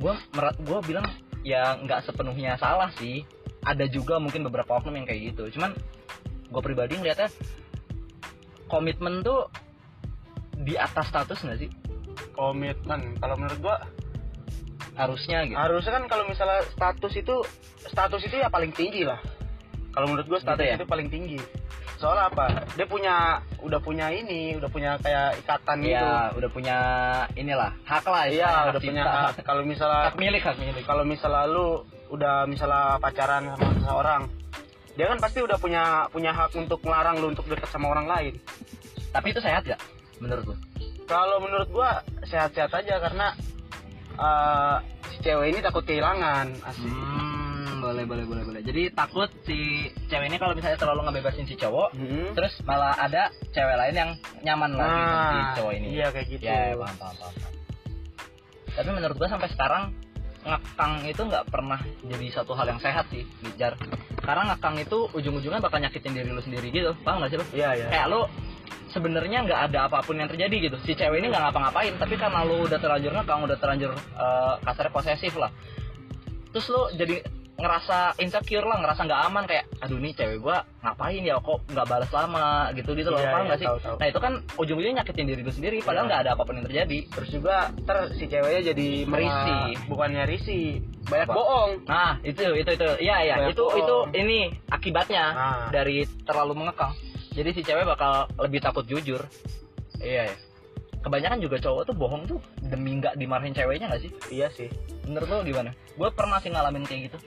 Gue 0.00 0.16
merat, 0.32 0.56
gue 0.56 0.78
bilang 0.88 1.04
ya 1.44 1.76
nggak 1.76 2.08
sepenuhnya 2.08 2.56
salah 2.56 2.88
sih. 2.96 3.22
Ada 3.62 3.86
juga 3.86 4.16
mungkin 4.16 4.40
beberapa 4.46 4.78
oknum 4.80 4.96
yang 4.96 5.06
kayak 5.06 5.36
gitu. 5.36 5.52
Cuman 5.52 5.76
gue 6.48 6.62
pribadi 6.64 6.96
ngeliatnya 6.96 7.28
komitmen 8.66 9.20
tuh 9.22 9.46
di 10.56 10.74
atas 10.74 11.12
status 11.12 11.38
nggak 11.44 11.58
sih? 11.60 11.70
Komitmen. 12.32 13.20
Kalau 13.20 13.36
menurut 13.36 13.60
gua 13.60 13.76
Harusnya 14.96 15.44
gitu. 15.44 15.60
harusnya 15.60 15.92
kan 15.92 16.04
kalau 16.08 16.24
misalnya 16.24 16.64
status 16.72 17.12
itu 17.12 17.36
status 17.84 18.22
itu 18.24 18.40
ya 18.40 18.48
paling 18.48 18.72
tinggi 18.72 19.04
lah. 19.04 19.20
Kalau 19.96 20.06
menurut 20.06 20.26
gua 20.28 20.38
status 20.38 20.60
Gitu 20.60 20.70
ya? 20.70 20.76
itu 20.76 20.86
paling 20.86 21.08
tinggi. 21.08 21.40
soalnya 21.96 22.28
apa 22.28 22.44
dia 22.76 22.84
punya 22.84 23.40
udah 23.56 23.80
punya 23.80 24.12
ini 24.12 24.52
udah 24.52 24.68
punya 24.68 25.00
kayak 25.00 25.40
ikatan 25.40 25.80
gitu 25.80 25.96
Iya, 25.96 26.28
udah 26.36 26.50
punya 26.52 26.78
inilah 27.32 27.72
hak 27.82 28.04
lah 28.04 28.22
iya 28.22 28.36
istilahnya, 28.36 28.68
udah 28.68 28.80
punya 28.84 29.04
hak 29.08 29.34
kalau 29.40 29.62
misalnya 29.64 30.00
hak 30.04 30.16
milik 30.20 30.42
hak 30.44 30.56
milik. 30.60 30.84
kalau 30.84 31.02
misalnya 31.02 31.48
lu 31.48 31.66
udah 32.06 32.44
misalnya 32.44 33.00
pacaran 33.00 33.48
sama 33.48 33.66
seseorang 33.74 34.22
dia 34.92 35.06
kan 35.06 35.18
pasti 35.18 35.40
udah 35.40 35.56
punya 35.56 35.84
punya 36.06 36.30
hak 36.30 36.52
untuk 36.54 36.84
melarang 36.84 37.16
lu 37.16 37.32
untuk 37.32 37.48
dekat 37.48 37.64
sama 37.66 37.88
orang 37.88 38.04
lain 38.06 38.34
Tapi 39.08 39.32
itu 39.32 39.40
sehat 39.40 39.64
gak 39.64 39.80
menurut 40.18 40.44
lu? 40.44 40.54
kalau 41.04 41.40
menurut 41.40 41.68
gua 41.70 42.04
sehat-sehat 42.22 42.76
aja 42.76 43.00
karena 43.00 43.32
eh, 44.12 44.76
si 45.08 45.16
cewek 45.22 45.48
ini 45.48 45.60
takut 45.60 45.80
kehilangan 45.82 46.52
asli 46.62 46.92
Hmm, 46.92 47.35
boleh 47.78 48.04
boleh 48.04 48.24
boleh 48.24 48.42
boleh. 48.42 48.60
Jadi 48.60 48.88
takut 48.90 49.28
si 49.42 49.56
cewek 50.06 50.26
ini 50.26 50.36
kalau 50.36 50.52
misalnya 50.52 50.76
terlalu 50.76 51.00
ngebebasin 51.04 51.44
si 51.44 51.54
cowok, 51.54 51.92
Mhm. 51.92 52.32
terus 52.32 52.52
malah 52.62 52.94
ada 52.94 53.26
cewek 53.48 53.76
lain 53.76 53.94
yang 53.94 54.10
nyaman 54.42 54.72
lagi 54.72 55.00
sama 55.00 55.22
si 55.22 55.36
nah 55.36 55.54
cowok 55.54 55.72
ini. 55.74 55.86
iya 55.90 56.06
kayak 56.08 56.26
gitu 56.28 56.42
Ya, 56.42 56.58
ya, 56.66 56.74
paham, 56.74 56.96
paham, 56.96 57.14
paham. 57.16 57.34
Tapi 58.68 58.88
menurut 58.90 59.16
gua 59.16 59.28
sampai 59.28 59.48
sekarang 59.48 59.82
ngekang 60.42 60.92
itu 61.04 61.22
nggak 61.22 61.44
pernah 61.46 61.80
jadi 62.02 62.26
satu 62.30 62.52
hal 62.52 62.66
yang 62.68 62.78
sehat 62.78 63.08
sih, 63.08 63.26
Jar. 63.54 63.74
Karena 64.16 64.52
ngekang 64.52 64.76
itu 64.78 65.08
ujung-ujungnya 65.10 65.58
bakal 65.58 65.78
nyakitin 65.78 66.12
diri 66.12 66.28
lu 66.28 66.38
sendiri 66.38 66.68
gitu, 66.68 66.94
paham 67.02 67.18
gak 67.20 67.30
sih 67.30 67.38
lu? 67.38 67.46
iya 67.52 67.74
iya 67.74 67.86
Kayak 67.88 68.06
lu 68.08 68.20
sebenarnya 68.86 69.42
nggak 69.42 69.60
ada 69.66 69.78
apa 69.86 70.00
pun 70.00 70.14
yang 70.14 70.26
terjadi 70.26 70.70
gitu. 70.70 70.76
Si 70.82 70.94
cewek 70.94 71.18
ini 71.18 71.28
nggak 71.28 71.42
ngapa-ngapain, 71.42 71.94
tapi 71.96 72.14
karena 72.14 72.40
lu 72.42 72.62
udah 72.62 72.78
terlanjur 72.78 73.10
ngekang, 73.12 73.40
udah 73.42 73.56
terlanjur 73.56 73.90
eh, 73.92 74.54
kasarnya 74.62 74.92
posesif 74.92 75.34
lah. 75.34 75.50
Terus 76.48 76.66
lu 76.68 76.82
jadi 76.94 77.16
ngerasa 77.56 77.98
insecure 78.18 78.62
lah, 78.62 78.78
ngerasa 78.78 79.00
nggak 79.02 79.20
aman 79.24 79.44
kayak, 79.44 79.64
aduh 79.78 79.96
nih 79.96 80.12
cewek 80.12 80.38
gua 80.38 80.60
ngapain 80.80 81.20
ya 81.20 81.36
kok 81.36 81.64
nggak 81.66 81.86
balas 81.86 82.10
lama 82.10 82.46
gitu 82.72 82.92
gitu 82.92 83.08
loh, 83.08 83.16
Iya, 83.16 83.28
paham 83.28 83.40
iya, 83.40 83.48
nggak 83.48 83.58
sih? 83.58 83.66
tahu, 83.66 83.78
tahu. 83.80 83.96
Nah 83.96 84.06
itu 84.06 84.20
kan 84.20 84.32
ujung-ujungnya 84.54 84.96
nyakitin 85.00 85.26
diri 85.26 85.40
lu 85.40 85.50
sendiri, 85.50 85.76
padahal 85.80 86.04
Iya. 86.04 86.08
nggak 86.08 86.20
ada 86.20 86.30
apa 86.32 86.42
pun 86.42 86.54
yang 86.54 86.66
terjadi. 86.66 86.98
terus 87.08 87.28
juga 87.30 87.56
ter 87.80 87.98
si 88.14 88.24
ceweknya 88.26 88.62
jadi 88.66 88.88
Merisi. 89.04 89.56
bukannya 89.86 90.22
risih 90.26 90.68
banyak 91.02 91.26
Apa? 91.26 91.34
bohong 91.34 91.70
Nah 91.86 92.12
itu 92.20 92.42
itu 92.52 92.70
itu, 92.72 92.88
iya 92.98 93.16
iya 93.22 93.34
itu 93.46 93.62
bohong. 93.62 93.80
itu 93.80 93.96
ini 94.16 94.38
akibatnya 94.68 95.24
Nah. 95.32 95.66
dari 95.70 95.96
terlalu 96.22 96.52
mengekang. 96.56 96.92
Jadi 97.32 97.50
si 97.52 97.60
cewek 97.62 97.84
bakal 97.86 98.12
lebih 98.38 98.60
takut 98.60 98.84
jujur. 98.84 99.24
Iya 99.96 100.28
ya. 100.28 100.36
Kebanyakan 100.98 101.38
juga 101.38 101.56
cowok 101.56 101.82
tuh 101.84 101.94
bohong 101.94 102.22
tuh 102.26 102.40
demi 102.60 102.98
nggak 102.98 103.14
dimarahin 103.14 103.54
ceweknya 103.54 103.86
nggak 103.86 104.02
sih? 104.02 104.10
iya 104.28 104.50
sih 104.50 104.66
Menurut 105.04 105.30
lo 105.30 105.38
gimana? 105.40 105.70
Gue 105.94 106.10
pernah 106.10 106.36
sih 106.36 106.50
ngalamin 106.50 106.82
kayak 106.82 107.08
gitu 107.08 107.18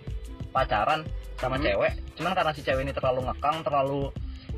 pacaran 0.49 1.05
sama 1.39 1.55
Hmm. 1.55 1.65
cewek, 1.65 1.91
cuman 2.19 2.33
karena 2.35 2.51
si 2.51 2.61
cewek 2.65 2.83
ini 2.83 2.93
terlalu 2.93 3.25
ngekang, 3.31 3.63
terlalu 3.63 4.11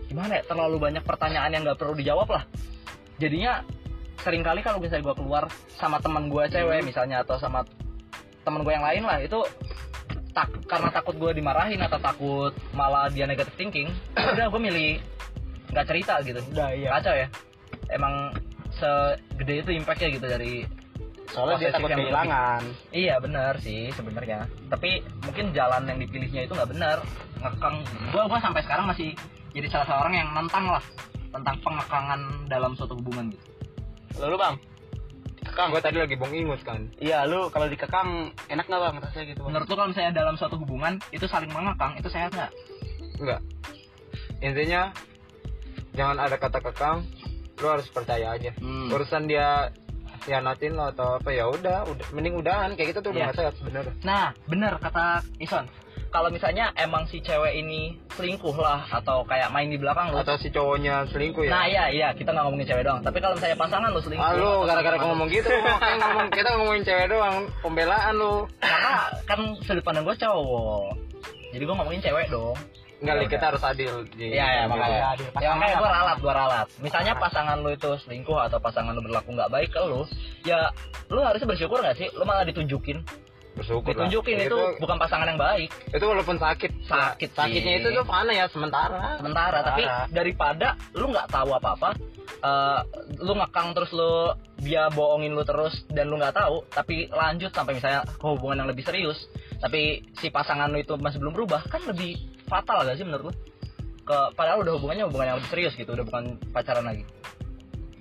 gimana 0.09 0.41
ya? 0.41 0.43
Terlalu 0.49 0.75
banyak 0.81 1.03
pertanyaan 1.05 1.51
yang 1.53 1.61
nggak 1.67 1.79
perlu 1.79 1.93
dijawab 1.93 2.27
lah. 2.31 2.43
Jadinya 3.21 3.61
sering 4.21 4.41
kali 4.45 4.61
kalau 4.61 4.77
misalnya 4.77 5.11
gue 5.11 5.15
keluar 5.17 5.49
sama 5.77 5.97
teman 6.01 6.29
gue 6.29 6.43
cewek 6.49 6.79
Hmm. 6.81 6.87
misalnya 6.87 7.25
atau 7.25 7.37
sama 7.41 7.65
teman 8.45 8.65
gue 8.65 8.73
yang 8.73 8.85
lain 8.85 9.03
lah 9.05 9.17
itu 9.21 9.37
tak 10.31 10.47
karena 10.65 10.89
takut 10.93 11.15
gue 11.19 11.31
dimarahin 11.35 11.81
atau 11.83 11.99
takut 11.99 12.53
malah 12.71 13.11
dia 13.11 13.27
negative 13.27 13.53
thinking 13.59 13.91
udah 14.33 14.47
gue 14.47 14.61
milih 14.61 14.91
nggak 15.75 15.85
cerita 15.89 16.21
gitu 16.23 16.39
udah 16.55 16.69
iya 16.71 16.89
kacau 16.97 17.13
ya 17.17 17.27
emang 17.91 18.31
segede 18.71 19.61
itu 19.61 19.71
impactnya 19.75 20.09
gitu 20.15 20.25
dari 20.25 20.63
soalnya 21.31 21.57
dia 21.63 21.71
takut 21.71 21.89
kehilangan 21.89 22.61
Iya 22.91 23.15
benar 23.23 23.55
sih 23.63 23.87
sebenarnya. 23.95 24.45
Tapi 24.67 24.99
mungkin 25.23 25.55
jalan 25.55 25.87
yang 25.87 25.99
dipilihnya 26.03 26.43
itu 26.43 26.53
nggak 26.53 26.71
benar. 26.75 26.97
Ngekang. 27.39 27.75
Gua 28.11 28.23
gua 28.27 28.39
sampai 28.43 28.61
sekarang 28.67 28.91
masih 28.91 29.15
jadi 29.51 29.67
salah 29.67 29.87
seorang 29.87 30.13
yang 30.15 30.29
nentang 30.31 30.65
lah 30.67 30.83
tentang 31.31 31.55
pengekangan 31.63 32.21
dalam 32.51 32.71
suatu 32.75 32.95
hubungan 32.99 33.31
gitu. 33.31 33.47
lalu 34.19 34.35
bang 34.35 34.55
Kang, 35.51 35.73
gue 35.73 35.81
tadi 35.83 35.97
lagi 35.97 36.15
bong 36.15 36.31
ingus 36.31 36.61
kan. 36.63 36.85
iya 37.01 37.25
lu 37.25 37.49
kalau 37.49 37.65
dikekang 37.67 38.29
enak 38.47 38.65
nggak 38.69 38.81
bang 38.83 38.95
rasanya 39.01 39.25
gitu 39.33 39.39
bang 39.41 39.47
Menurut 39.51 39.67
lu 39.67 39.75
kalau 39.75 39.89
misalnya 39.89 40.13
dalam 40.13 40.35
suatu 40.37 40.55
hubungan 40.59 40.93
itu 41.11 41.25
saling 41.27 41.49
mengekang 41.51 41.97
itu 41.97 42.07
sehat 42.07 42.31
nggak? 42.31 42.51
Enggak. 43.19 43.41
Intinya 44.39 44.81
jangan 45.97 46.17
ada 46.21 46.35
kata 46.37 46.59
kekang. 46.61 47.03
Lu 47.61 47.67
harus 47.67 47.85
percaya 47.93 48.33
aja. 48.37 48.53
Hmm. 48.57 48.89
Urusan 48.89 49.29
dia 49.29 49.69
hianatin 50.23 50.73
lo 50.73 50.89
atau 50.89 51.17
apa 51.17 51.29
ya 51.29 51.47
udah, 51.47 51.87
udah 51.87 52.05
mending 52.13 52.37
udahan 52.37 52.73
kayak 52.73 52.93
gitu 52.93 52.99
tuh 53.01 53.09
udah 53.11 53.19
Iya. 53.19 53.27
nggak 53.31 53.37
sehat 53.37 53.55
bener. 53.61 53.85
Nah 54.01 54.25
benar 54.45 54.73
kata 54.77 55.25
Ison. 55.37 55.65
Kalau 56.11 56.27
misalnya 56.27 56.75
emang 56.75 57.07
si 57.07 57.23
cewek 57.23 57.55
ini 57.55 57.95
selingkuh 58.11 58.51
lah 58.59 58.83
atau 58.91 59.23
kayak 59.23 59.47
main 59.47 59.71
di 59.71 59.79
belakang 59.79 60.11
lu. 60.11 60.19
Atau 60.19 60.35
si 60.35 60.51
cowoknya 60.51 61.07
selingkuh 61.07 61.47
ya. 61.47 61.51
Nah 61.55 61.63
iya 61.65 61.83
iya 61.87 62.07
kita 62.11 62.35
nggak 62.35 62.43
ngomongin 62.51 62.67
cewek 62.67 62.83
doang. 62.83 62.99
Tapi 62.99 63.17
kalau 63.23 63.39
misalnya 63.39 63.55
pasangan 63.55 63.89
lu 63.95 64.01
selingkuh. 64.03 64.27
Ah 64.27 64.35
atau 64.35 64.67
gara-gara 64.67 64.97
ngomong 64.99 65.27
gitu 65.31 65.47
makanya 65.63 65.97
ngomong 66.03 66.27
kita 66.35 66.49
ngomongin 66.59 66.83
cewek 66.83 67.07
doang 67.07 67.35
pembelaan 67.63 68.13
lu. 68.19 68.35
Karena 68.59 68.93
kan 69.23 69.39
sudut 69.63 69.83
pandang 69.87 70.03
gue 70.03 70.15
cowok. 70.19 70.91
Jadi 71.55 71.63
gue 71.63 71.75
ngomongin 71.79 72.01
cewek 72.03 72.27
dong. 72.27 72.55
Enggak, 73.01 73.15
Ya 73.15 73.23
kita 73.25 73.33
udah. 73.35 73.49
harus 73.49 73.63
adil. 73.65 73.93
Ji. 74.11 74.27
Iya 74.29 74.45
ya 74.47 74.63
makanya. 74.65 74.93
Iya, 74.93 75.07
adil. 75.11 75.27
Ya 75.35 75.49
makanya 75.51 75.73
gue 75.73 75.83
apa? 75.83 75.97
ralat, 75.97 76.17
gue 76.17 76.33
ralat. 76.35 76.67
Misalnya 76.77 77.13
pasangan 77.17 77.57
lu 77.57 77.69
itu 77.71 77.89
selingkuh 77.99 78.37
atau 78.39 78.57
pasangan 78.57 78.93
lu 78.93 79.01
berlaku 79.01 79.29
nggak 79.31 79.49
baik 79.49 79.69
ke 79.69 79.81
lu, 79.81 80.05
ya 80.41 80.69
lu 81.07 81.19
harusnya 81.19 81.47
bersyukur 81.47 81.77
nggak 81.77 81.97
sih? 81.97 82.07
Lu 82.11 82.23
malah 82.23 82.43
ditunjukin, 82.43 83.01
Bersyukur 83.51 83.83
lah. 83.83 84.07
ditunjukin 84.07 84.37
itu, 84.39 84.57
bukan 84.77 84.95
pasangan 84.95 85.27
yang 85.27 85.35
baik. 85.35 85.67
itu 85.87 85.99
walaupun 86.01 86.37
sakit 86.37 86.71
Sakit 86.85 87.29
sih. 87.29 87.35
sakitnya 87.35 87.73
itu 87.75 87.87
tuh 87.91 88.05
fana 88.05 88.31
ya 88.31 88.45
sementara 88.47 89.17
Sementara, 89.17 89.59
tapi 89.59 89.81
Sementara. 89.81 90.07
daripada 90.07 90.67
lu 90.93 91.09
nggak 91.09 91.27
tahu 91.27 91.49
apa-apa, 91.51 91.89
eh, 92.39 92.79
lu 93.17 93.33
ngekang 93.33 93.73
terus 93.73 93.91
lu 93.91 94.31
dia 94.55 94.87
bohongin 94.87 95.33
lu 95.33 95.41
terus 95.41 95.73
dan 95.89 96.05
lu 96.05 96.15
nggak 96.15 96.31
tahu, 96.33 96.63
tapi 96.69 97.09
lanjut 97.09 97.49
sampai 97.49 97.75
misalnya 97.75 98.05
hubungan 98.21 98.61
yang 98.61 98.69
lebih 98.69 98.85
serius, 98.85 99.19
tapi 99.57 99.99
si 100.15 100.29
pasangan 100.29 100.69
lu 100.69 100.77
itu 100.77 100.95
masih 100.95 101.17
belum 101.17 101.33
berubah, 101.33 101.65
kan 101.65 101.83
lebih 101.83 102.15
fatal 102.51 102.83
gak 102.83 102.93
sih 102.93 103.07
menurut 103.07 103.31
lu? 103.31 103.33
Ke, 104.01 104.17
padahal 104.33 104.59
udah 104.59 104.75
hubungannya 104.75 105.07
hubungan 105.07 105.25
yang 105.25 105.37
lebih 105.37 105.49
serius 105.49 105.73
gitu, 105.73 105.87
udah 105.89 106.03
bukan 106.03 106.23
pacaran 106.51 106.83
lagi. 106.83 107.07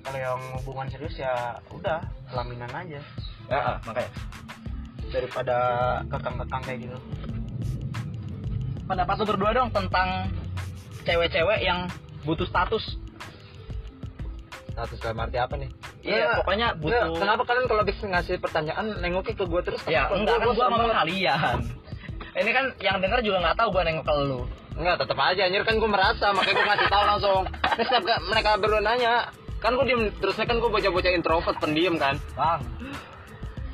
kalau 0.01 0.17
yang 0.17 0.41
hubungan 0.59 0.89
serius 0.89 1.13
ya 1.15 1.33
udah 1.71 2.01
pelaminan 2.27 2.73
aja 2.73 2.99
Ya, 3.47 3.77
makanya. 3.85 4.09
daripada 5.07 5.57
kekang-kekang 6.09 6.63
kayak 6.63 6.79
gitu 6.83 6.99
pendapat 8.83 9.15
lu 9.15 9.27
berdua 9.27 9.51
dong 9.53 9.69
tentang 9.71 10.33
cewek-cewek 11.05 11.61
yang 11.61 11.87
butuh 12.23 12.43
status. 12.45 12.83
status 14.71 14.99
dalam 14.99 15.21
arti 15.21 15.37
apa 15.37 15.55
nih 15.55 15.71
Iya, 16.01 16.17
Ya, 16.17 16.31
pokoknya 16.35 16.69
ya, 16.71 16.79
butuh. 16.81 17.13
kenapa 17.15 17.43
kalian 17.45 17.67
kalau 17.69 17.81
habis 17.85 18.01
ngasih 18.01 18.41
pertanyaan 18.41 18.87
nengoknya 18.97 19.37
ke 19.37 19.45
gue 19.45 19.61
terus 19.63 19.81
Ya, 19.85 20.09
enggak 20.09 20.41
kan 20.41 20.49
ngomong 20.49 20.89
sama- 20.89 20.97
kalian. 20.97 21.59
Ini 22.33 22.51
kan 22.51 22.65
yang 22.79 22.97
denger 22.99 23.21
juga 23.21 23.39
nggak 23.41 23.57
tahu 23.57 23.69
gua 23.71 23.83
nengok 23.83 24.05
ke 24.05 24.15
lu. 24.21 24.41
enggak 24.73 24.97
tetap 24.99 25.19
aja 25.19 25.43
anjir 25.43 25.61
kan 25.61 25.77
gue 25.77 25.91
merasa 25.91 26.27
makanya 26.31 26.55
gue 26.55 26.65
ngasih 26.65 26.89
tahu 26.89 27.05
langsung 27.05 27.41
terus 27.69 27.85
setiap 27.85 28.01
ka- 28.03 28.23
mereka 28.25 28.51
berdua 28.57 28.81
nanya 28.81 29.29
kan 29.59 29.75
gue 29.75 29.85
diem 29.85 30.03
terusnya 30.17 30.47
kan 30.47 30.57
gue 30.57 30.67
bocah-bocah 30.67 31.11
introvert 31.11 31.57
pendiam 31.59 31.95
kan 31.95 32.17
Bang. 32.33 32.65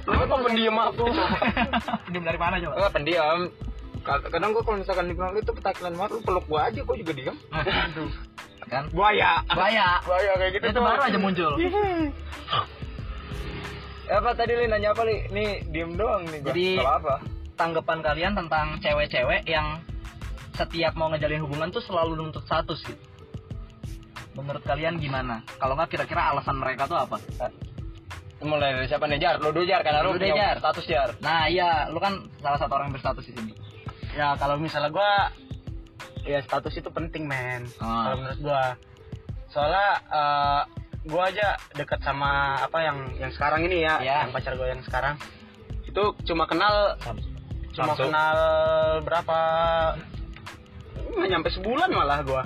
lu 0.04 0.18
kok 0.18 0.40
pendiam 0.40 0.74
aku 0.74 1.06
Ini 2.08 2.18
dari 2.18 2.34
mana 2.36 2.58
coba? 2.58 2.74
enggak 2.74 2.92
pendiam 2.92 3.38
Kad- 4.02 4.26
kadang 4.28 4.50
gue 4.50 4.62
kalau 4.62 4.78
misalkan 4.78 5.06
dibilang 5.06 5.30
lu 5.30 5.40
tuh 5.42 5.54
petakilan 5.54 5.92
banget 5.92 6.10
lu 6.12 6.20
peluk 6.22 6.44
gue 6.44 6.60
aja 6.64 6.80
gue 6.80 6.96
juga 6.96 7.12
diam 7.12 7.36
Aduh. 7.52 8.10
Kan? 8.64 8.82
buaya 8.90 9.30
Bahaya. 9.46 10.02
buaya 10.02 10.32
kayak 10.34 10.52
gitu 10.54 10.64
Itu 10.66 10.80
baru 10.80 11.00
aja 11.04 11.18
muncul. 11.20 11.52
apa 14.08 14.30
tadi 14.32 14.52
li 14.54 14.66
nanya 14.66 14.90
apa 14.90 15.02
li 15.02 15.16
nih 15.28 15.48
diem 15.66 15.92
doang 15.92 16.22
nih 16.24 16.38
gua. 16.40 16.50
Jadi- 16.50 16.78
apa 16.80 17.14
Tanggapan 17.56 17.98
kalian 18.00 18.32
tentang 18.34 18.76
cewek-cewek 18.78 19.44
yang 19.44 19.80
setiap 20.52 20.92
mau 20.92 21.08
ngejalin 21.08 21.40
hubungan 21.40 21.68
tuh 21.68 21.80
selalu 21.80 22.14
nuntut 22.14 22.44
status 22.44 22.80
gitu. 22.82 23.00
Menurut 24.34 24.60
kalian 24.62 24.96
gimana? 24.96 25.40
Kalau 25.56 25.72
nggak 25.72 25.88
kira-kira 25.90 26.30
alasan 26.30 26.56
mereka 26.56 26.84
tuh 26.84 26.96
apa? 26.98 27.16
mulai 28.36 28.68
dari 28.70 28.84
siapa 28.84 29.08
nih 29.08 29.16
jar 29.16 29.40
lu 29.40 29.48
dulu 29.48 29.64
jar 29.64 29.80
karena 29.80 30.04
lu 30.04 30.12
Lu 30.12 30.20
deh, 30.20 30.28
punya 30.28 30.52
Jar. 30.52 30.60
status 30.60 30.84
jar 30.84 31.08
Nah 31.18 31.48
iya, 31.48 31.88
lu 31.88 31.96
kan 31.96 32.20
salah 32.38 32.60
satu 32.60 32.68
orang 32.70 32.92
yang 32.92 32.94
berstatus 32.94 33.24
di 33.24 33.32
sini. 33.32 33.52
ya 34.12 34.36
kalau 34.36 34.60
misalnya 34.60 34.92
gua 34.92 35.32
ya 36.22 36.38
status 36.40 36.68
itu 36.70 36.86
penting 36.86 37.24
men 37.24 37.64
Ah. 37.80 38.06
kalau 38.06 38.16
menurut 38.20 38.38
gua 38.38 38.62
soalnya 39.48 39.88
eh, 40.06 40.62
gua 41.06 41.22
aja 41.26 41.48
dekat 41.72 41.96
sama 42.02 42.30
apa 42.60 42.78
yang 42.78 42.98
yang 43.16 43.32
sekarang 43.32 43.64
ini 43.64 43.82
ya 43.82 43.94
Iya. 43.98 44.16
yang 44.22 44.30
pacar 44.30 44.52
gua 44.52 44.68
yang 44.68 44.84
sekarang 44.84 45.16
itu 45.82 46.02
cuma 46.22 46.44
kenal 46.44 46.92
cuma 47.76 47.86
Langsung. 47.86 48.08
kenal 48.08 48.38
berapa 49.02 49.38
nggak 51.12 51.28
nyampe 51.28 51.48
sebulan 51.50 51.88
malah 51.90 52.20
gua 52.22 52.42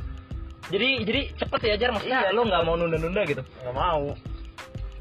Jadi 0.66 1.02
jadi 1.02 1.20
cepet 1.36 1.60
ya 1.64 1.74
Jar 1.76 1.90
maksudnya 1.90 2.20
Iya, 2.20 2.30
lu 2.30 2.42
nggak 2.44 2.62
mau 2.62 2.74
nunda-nunda 2.74 3.22
gitu. 3.24 3.42
nggak 3.42 3.72
mau 3.72 4.14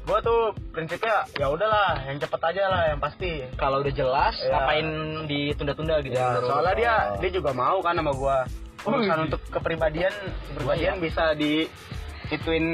gua 0.00 0.18
tuh 0.20 0.40
prinsipnya 0.68 1.22
ya 1.32 1.46
udahlah 1.46 1.98
yang 2.02 2.16
cepet 2.16 2.40
aja 2.44 2.62
lah 2.66 2.82
yang 2.88 2.98
pasti 2.98 3.46
Kalau 3.54 3.78
udah 3.78 3.92
jelas 3.92 4.34
Iya. 4.36 4.50
ngapain 4.50 4.86
ditunda-tunda 5.26 5.94
gitu. 6.00 6.14
ya 6.14 6.38
soalnya 6.40 6.74
dia 6.74 6.94
Oh. 7.08 7.18
dia 7.18 7.30
juga 7.32 7.50
mau 7.52 7.78
kan 7.78 7.94
sama 7.94 8.10
gua 8.12 8.46
urusan 8.80 9.28
untuk 9.28 9.40
kepribadian 9.48 10.10
kepribadian 10.48 10.98
bisa 10.98 11.34
di 11.34 11.68
ituin 12.28 12.66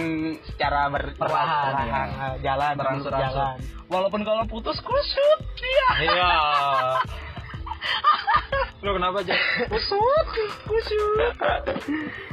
secara 0.47 0.87
ber, 0.87 1.17
Perlahan, 1.17 1.73
perlahan, 1.75 2.09
ya. 2.13 2.29
jalan 2.45 2.73
Berangsur-angsur. 2.77 3.33
jalan. 3.35 3.57
Walaupun 3.87 4.21
kalau 4.21 4.45
putus 4.45 4.77
kusut, 4.79 5.41
iya. 5.59 5.89
Lu 8.85 8.95
kenapa 8.95 9.19
aja? 9.25 9.35
Kusut, 9.67 10.27
kusut. 10.69 11.35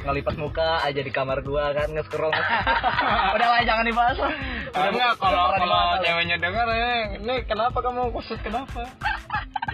Ngelipat 0.05 0.35
muka 0.37 0.83
aja 0.85 1.01
di 1.01 1.09
kamar 1.09 1.41
gua 1.41 1.73
kan 1.73 1.89
nge-scroll. 1.89 2.29
Udah 3.35 3.47
lah 3.47 3.61
jangan 3.65 3.87
dibahas 3.87 4.17
lah. 4.21 4.33
Udah 4.69 4.91
enggak 4.93 5.13
kalau 5.17 5.45
kalau 5.55 5.83
ceweknya 6.03 6.37
denger 6.37 6.67
eh, 6.69 7.01
ini 7.23 7.35
kenapa 7.49 7.79
kamu 7.81 8.13
kusut 8.13 8.37
kenapa? 8.43 8.85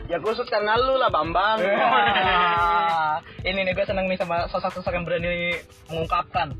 Ya 0.07 0.17
kusut 0.23 0.47
karena 0.47 0.79
lu 0.79 0.95
lah 0.95 1.11
Bambang. 1.11 1.59
Ah, 1.61 3.19
ini 3.49 3.65
nih 3.65 3.73
gue 3.75 3.85
seneng 3.85 4.07
nih 4.07 4.15
sama 4.15 4.47
sosok-sosok 4.47 4.93
yang 4.95 5.03
berani 5.03 5.59
mengungkapkan. 5.91 6.55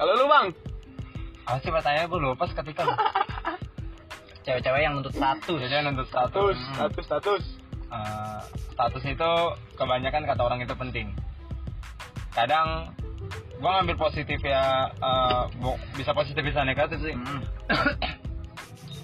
Kalau 0.00 0.16
lu 0.16 0.24
Bang, 0.24 0.56
Apa 1.44 1.60
sih 1.60 1.68
pertanyaan 1.68 2.08
gue 2.08 2.20
lupa 2.22 2.48
seketika. 2.48 2.88
Cewek-cewek 4.48 4.80
yang 4.80 4.96
nuntut 4.96 5.12
status. 5.12 5.58
Jadi 5.60 5.84
nuntut 5.84 6.08
status, 6.08 6.56
status. 6.56 7.04
status, 7.04 7.04
status. 7.04 7.59
Eh, 7.90 8.40
status 8.70 9.02
itu 9.02 9.32
kebanyakan 9.74 10.22
kata 10.24 10.40
orang 10.40 10.62
itu 10.62 10.72
penting. 10.72 11.10
Kadang 12.30 12.94
gua 13.58 13.82
ngambil 13.82 13.98
positif 14.00 14.38
ya 14.40 14.88
bu- 15.58 15.76
bisa 15.92 16.14
positif 16.14 16.40
bisa 16.40 16.62
negatif 16.62 17.02
sih. 17.02 17.12
Hmm. 17.12 17.42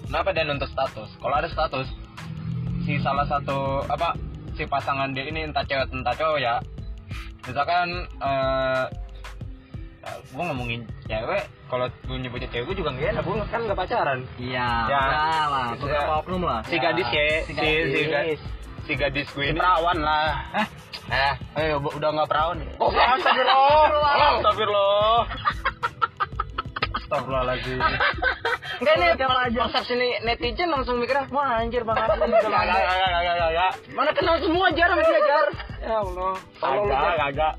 Kenapa 0.07 0.31
dia 0.31 0.47
nuntut 0.47 0.71
status? 0.71 1.11
Kalau 1.19 1.35
ada 1.35 1.45
status, 1.45 1.87
si 2.81 2.95
salah 2.97 3.27
satu 3.27 3.83
apa 3.85 4.15
si 4.55 4.63
pasangan 4.63 5.11
dia 5.11 5.27
ini 5.27 5.43
entah 5.43 5.61
cewek 5.61 5.91
entah 5.91 6.15
cowok 6.15 6.39
ya, 6.39 6.55
misalkan 7.43 7.91
eh 8.17 8.85
gue 10.07 10.39
ngomongin 10.41 10.87
cewek, 11.03 11.43
kalau 11.67 11.91
gue 12.07 12.17
nyebutnya 12.17 12.47
cewek 12.47 12.65
gue 12.65 12.77
juga 12.79 12.95
nggak 12.95 13.11
enak, 13.11 13.23
gue 13.27 13.35
kan 13.45 13.59
nggak 13.67 13.75
pacaran. 13.77 14.19
Iya, 14.39 14.67
Ya. 14.87 15.01
ya, 15.03 15.43
lah, 15.45 15.67
beberapa 15.75 16.13
oknum 16.23 16.43
lah. 16.47 16.63
Si 16.63 16.79
gadis 16.79 17.09
ya, 17.11 17.27
si 17.43 17.51
si, 17.51 17.67
si, 17.91 17.99
gadis. 18.07 18.41
Si 18.87 18.95
gadis 18.95 19.27
gue 19.29 19.51
ini. 19.51 19.59
perawan 19.59 19.99
lah. 19.99 20.41
Hah? 20.55 20.67
Eh, 21.07 21.33
Eh, 21.55 21.75
bu- 21.75 21.91
udah 21.91 22.09
nggak 22.09 22.27
perawan. 22.27 22.57
ya? 22.59 22.71
Oh, 22.79 22.89
astagfirullah. 22.91 24.15
Astagfirullah. 24.39 25.19
Astagfirullahaladzim. 26.97 27.79
Enggak 28.77 28.95
nih, 28.99 29.07
aja. 29.15 29.59
Persepsi 29.63 29.93
nih 29.95 30.11
netizen 30.23 30.69
langsung 30.69 30.99
mikirnya, 30.99 31.23
wah 31.31 31.59
anjir 31.59 31.81
bang 31.81 31.95
ini 31.95 32.03
Gak, 32.03 32.43
gak, 32.43 32.51
anda." 32.51 32.75
gak, 32.75 32.83
gak, 32.83 33.09
gak, 33.09 33.35
gak, 33.35 33.49
gak. 33.51 33.71
Mana 33.95 34.11
kenal 34.11 34.35
semua 34.39 34.67
jar 34.71 34.89
sama 34.91 35.01
dia 35.01 35.21
jar. 35.23 35.47
Ya 35.79 35.95
Allah. 35.97 36.33
Tolong 36.59 36.85
lu, 36.85 36.95
Kagak. 36.95 37.53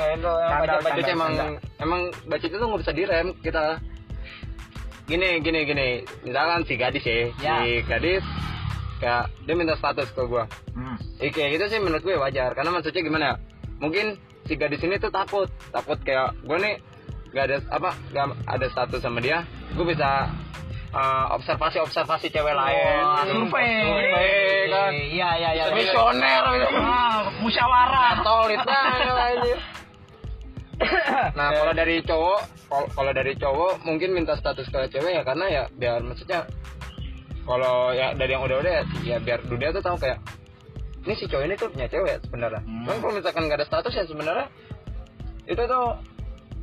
Eh, 0.00 0.16
lo 0.16 0.32
yang 0.38 0.50
bacot 0.64 0.80
canda, 0.80 1.12
emang 1.12 1.32
emang 1.76 2.00
bacot 2.24 2.48
itu 2.48 2.56
nggak 2.56 2.80
bisa 2.80 2.92
direm 2.94 3.26
kita. 3.42 3.62
Gini 5.04 5.28
gini 5.42 5.60
gini, 5.66 5.88
misalkan 6.22 6.62
si 6.64 6.74
gadis 6.74 7.02
ya, 7.02 7.28
Ya. 7.38 7.54
si 7.60 7.82
gadis 7.84 8.24
kayak 9.00 9.32
dia 9.48 9.54
minta 9.56 9.74
status 9.80 10.12
ke 10.12 10.22
gua. 10.28 10.44
Hmm. 10.76 10.96
Eh, 11.18 11.32
kayak 11.32 11.56
gitu 11.56 11.64
sih 11.72 11.80
menurut 11.80 12.04
gue 12.04 12.14
wajar 12.20 12.52
karena 12.52 12.70
maksudnya 12.70 13.02
gimana 13.02 13.24
ya? 13.24 13.36
Mungkin 13.80 14.20
si 14.44 14.54
gadis 14.60 14.84
ini 14.84 15.00
tuh 15.00 15.08
takut, 15.08 15.48
takut 15.72 15.96
kayak 16.04 16.36
gue 16.44 16.56
nih 16.60 16.74
gak 17.30 17.44
ada 17.48 17.56
apa 17.72 17.90
gak 18.12 18.26
ada 18.44 18.66
status 18.68 19.00
sama 19.00 19.22
dia, 19.22 19.46
gue 19.72 19.86
bisa 19.86 20.28
uh, 20.94 21.26
observasi-observasi 21.38 22.28
cewek 22.30 22.54
lain. 22.54 23.02
Wah, 23.02 23.22
Hmm, 23.24 23.46
survei. 23.46 23.82
survei 23.86 24.70
kan. 24.70 24.90
Iya, 24.92 25.30
iya, 25.38 25.50
iya. 25.54 25.64
Misioner 25.74 26.42
gitu. 26.58 26.76
Ah, 26.78 27.18
musyawarah. 27.40 28.10
Nah, 28.20 29.24
anjir. 29.30 29.58
Nah, 31.36 31.48
kalau 31.52 31.72
dari 31.76 32.00
cowok, 32.00 32.40
kalau 32.96 33.12
dari 33.12 33.32
cowok 33.36 33.84
mungkin 33.84 34.16
minta 34.16 34.32
status 34.40 34.64
ke 34.72 34.88
cewek 34.88 35.12
ya 35.12 35.22
karena 35.22 35.46
ya 35.48 35.62
biar 35.76 36.00
maksudnya 36.00 36.48
kalau 37.50 37.90
ya 37.90 38.14
dari 38.14 38.30
yang 38.30 38.46
udah-udah 38.46 38.72
ya, 38.72 38.84
ya 39.02 39.16
biar 39.18 39.42
dunia 39.42 39.74
tuh 39.74 39.82
tahu 39.82 39.98
kayak 39.98 40.22
ini 41.02 41.14
si 41.18 41.26
cowok 41.26 41.44
ini 41.50 41.54
tuh 41.58 41.68
punya 41.74 41.88
cewek 41.90 42.22
sebenarnya. 42.22 42.62
Hmm. 42.62 42.84
Cuman 42.86 42.98
kalau 43.02 43.12
misalkan 43.18 43.42
nggak 43.50 43.58
ada 43.58 43.66
status 43.66 43.92
ya 43.98 44.04
sebenarnya 44.06 44.46
itu 45.50 45.62
tuh 45.66 45.84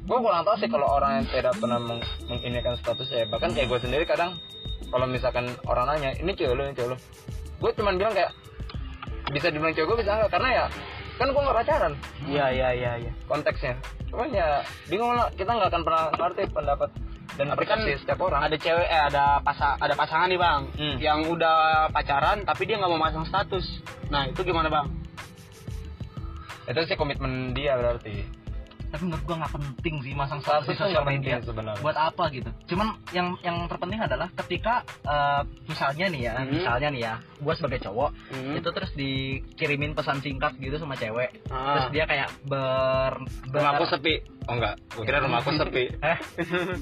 gue 0.07 0.17
kurang 0.23 0.47
tahu 0.47 0.55
sih 0.63 0.69
kalau 0.71 0.87
orang 0.87 1.19
yang 1.19 1.25
tidak 1.27 1.53
pernah 1.59 1.79
meng 1.83 1.99
menginikan 2.31 2.79
status 2.79 3.11
ya 3.11 3.27
bahkan 3.27 3.51
kayak 3.51 3.67
gue 3.67 3.79
sendiri 3.83 4.07
kadang 4.07 4.39
kalau 4.87 5.03
misalkan 5.03 5.51
orang 5.67 5.91
nanya 5.91 6.15
ini 6.15 6.31
cewek 6.31 6.55
lu 6.55 6.63
ini 6.63 6.71
cewek 6.71 6.95
lu 6.95 6.97
gue 7.59 7.71
cuman 7.75 7.99
bilang 7.99 8.15
kayak 8.15 8.31
bisa 9.35 9.51
dibilang 9.51 9.75
cewek 9.75 9.87
gue 9.91 9.97
bisa 9.99 10.15
nggak 10.15 10.31
karena 10.31 10.49
ya 10.55 10.65
kan 11.19 11.27
gue 11.27 11.41
nggak 11.43 11.57
pacaran 11.59 11.93
Iya, 12.23 12.45
iya, 12.55 12.69
iya, 12.71 12.91
iya. 13.03 13.11
konteksnya 13.27 13.75
cuman 14.07 14.31
ya 14.31 14.63
bingung 14.87 15.11
lah 15.11 15.27
kita 15.35 15.51
nggak 15.51 15.69
akan 15.75 15.83
pernah 15.83 16.03
ngerti 16.15 16.43
pendapat 16.55 16.89
dan 17.35 17.51
Tapi 17.51 17.65
kan 17.67 17.83
setiap 17.83 18.23
orang 18.23 18.47
Ada 18.47 18.55
cewek, 18.55 18.87
eh, 18.87 19.01
ada 19.11 19.43
pasa, 19.43 19.75
ada 19.77 19.93
pasangan 19.93 20.31
nih 20.31 20.39
bang, 20.39 20.61
Hmm. 20.73 20.95
yang 20.97 21.19
udah 21.27 21.91
pacaran 21.91 22.47
tapi 22.47 22.63
dia 22.63 22.79
nggak 22.79 22.91
mau 22.95 23.01
masang 23.01 23.27
status. 23.27 23.65
Nah 24.07 24.29
itu 24.31 24.41
gimana 24.47 24.71
bang? 24.71 24.87
itu 26.67 26.83
sih 26.83 26.99
komitmen 26.99 27.55
dia 27.55 27.79
berarti 27.79 28.27
Tapi 28.87 29.03
menurut 29.03 29.23
gua 29.23 29.35
nggak 29.37 29.53
penting 29.53 29.95
sih 29.99 30.13
masang 30.13 30.39
Status 30.39 30.65
di 30.65 30.75
sosial 30.75 31.03
media. 31.03 31.37
penting 31.37 31.47
sebenarnya. 31.47 31.81
Buat 31.81 31.97
apa 31.97 32.23
gitu? 32.29 32.49
Cuman 32.67 32.87
yang 33.11 33.35
yang 33.41 33.67
terpenting 33.67 33.99
adalah 33.99 34.27
ketika 34.35 34.73
eh, 35.03 35.41
misalnya 35.65 36.05
nih 36.07 36.21
ya, 36.23 36.33
Hmm. 36.37 36.49
misalnya 36.49 36.87
nih 36.89 37.01
ya, 37.03 37.13
gua 37.37 37.53
sebagai 37.53 37.79
cowok 37.81 38.09
Hmm. 38.29 38.55
itu 38.55 38.69
terus 38.69 38.91
dikirimin 38.93 39.91
pesan 39.91 40.19
singkat 40.19 40.55
gitu 40.57 40.75
sama 40.75 40.95
cewek. 40.95 41.35
Ah. 41.47 41.75
Terus 41.75 41.87
dia 41.91 42.05
kayak 42.05 42.29
ber, 42.43 43.13
ber 43.47 43.59
rumahku 43.59 43.85
sepi 43.87 44.15
oh 44.47 44.55
enggak 44.55 44.79
gue 44.89 45.03
kira 45.03 45.19
rumahku 45.19 45.51
sepi 45.51 45.91
Eh, 45.99 46.17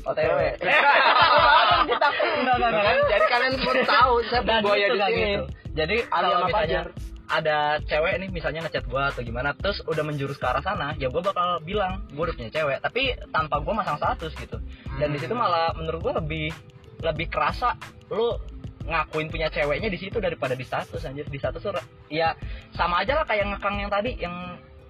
OTW 0.03 0.37
Enggak, 1.25 2.55
enggak, 2.55 2.69
enggak, 2.69 2.83
kan 2.83 2.97
jadi 3.07 3.25
kalian 3.27 3.51
semua 3.55 3.73
tahu 3.83 4.13
saya 4.27 4.41
buaya 4.61 4.85
gitu, 4.85 4.93
di 4.93 4.99
sini 5.01 5.23
gitu. 5.25 5.43
Jadi 5.75 5.95
kalau 6.05 6.29
misalnya 6.45 6.53
Fajar. 6.55 6.87
Ada 7.25 7.81
cewek 7.85 8.21
nih 8.21 8.29
misalnya 8.29 8.65
ngechat 8.65 8.85
gua 8.85 9.09
atau 9.09 9.25
gimana 9.25 9.57
terus 9.57 9.81
udah 9.85 10.03
menjurus 10.05 10.37
ke 10.37 10.45
arah 10.45 10.61
sana 10.61 10.93
ya 11.01 11.09
gua 11.09 11.25
bakal 11.25 11.57
bilang 11.65 12.05
gua 12.13 12.29
udah 12.29 12.35
punya 12.37 12.51
cewek 12.53 12.77
tapi 12.85 13.17
tanpa 13.33 13.61
gua 13.61 13.81
masang 13.81 13.97
status 13.97 14.33
gitu. 14.37 14.57
Dan 15.01 15.13
di 15.13 15.17
situ 15.17 15.33
malah 15.33 15.73
menurut 15.73 15.99
gua 16.01 16.13
lebih 16.21 16.53
lebih 17.01 17.27
kerasa 17.29 17.73
lu 18.13 18.37
ngakuin 18.85 19.33
punya 19.33 19.49
ceweknya 19.49 19.89
di 19.89 19.97
situ 19.97 20.21
daripada 20.21 20.53
di 20.53 20.65
status 20.65 21.01
anjir. 21.05 21.25
Di 21.25 21.37
status 21.41 21.61
tuh 21.61 21.73
ya 22.13 22.37
sama 22.77 23.01
aja 23.01 23.17
lah 23.17 23.25
kayak 23.25 23.57
ngekang 23.57 23.75
yang 23.81 23.91
tadi 23.91 24.13
yang 24.21 24.35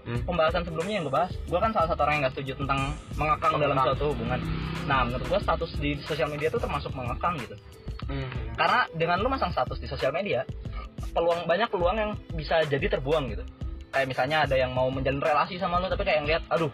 Hmm. 0.06 0.22
pembahasan 0.22 0.62
sebelumnya 0.62 1.02
yang 1.02 1.06
gue 1.10 1.16
bahas. 1.18 1.34
Gue 1.50 1.58
kan 1.58 1.74
salah 1.74 1.90
satu 1.90 2.06
orang 2.06 2.22
yang 2.22 2.30
nggak 2.30 2.36
setuju 2.38 2.62
tentang 2.62 2.94
mengekang 3.18 3.58
dalam 3.58 3.74
suatu 3.74 4.14
hubungan. 4.14 4.38
Nah 4.86 5.02
menurut 5.02 5.26
gue 5.26 5.40
status 5.42 5.72
di 5.82 5.98
sosial 6.06 6.30
media 6.30 6.54
itu 6.54 6.62
termasuk 6.62 6.94
mengekang 6.94 7.42
gitu. 7.42 7.58
Hmm. 8.06 8.30
karena 8.54 8.86
dengan 8.94 9.18
lu 9.18 9.34
masang 9.34 9.50
status 9.50 9.82
di 9.82 9.90
sosial 9.90 10.14
media 10.14 10.46
peluang 11.12 11.46
banyak 11.46 11.68
peluang 11.68 11.96
yang 11.96 12.12
bisa 12.32 12.64
jadi 12.66 12.88
terbuang 12.90 13.30
gitu 13.30 13.44
kayak 13.90 14.08
misalnya 14.08 14.44
ada 14.44 14.56
yang 14.56 14.72
mau 14.72 14.88
menjalin 14.88 15.20
relasi 15.20 15.56
sama 15.56 15.78
lu 15.78 15.88
tapi 15.88 16.04
kayak 16.04 16.24
ngeliat 16.24 16.44
aduh 16.50 16.72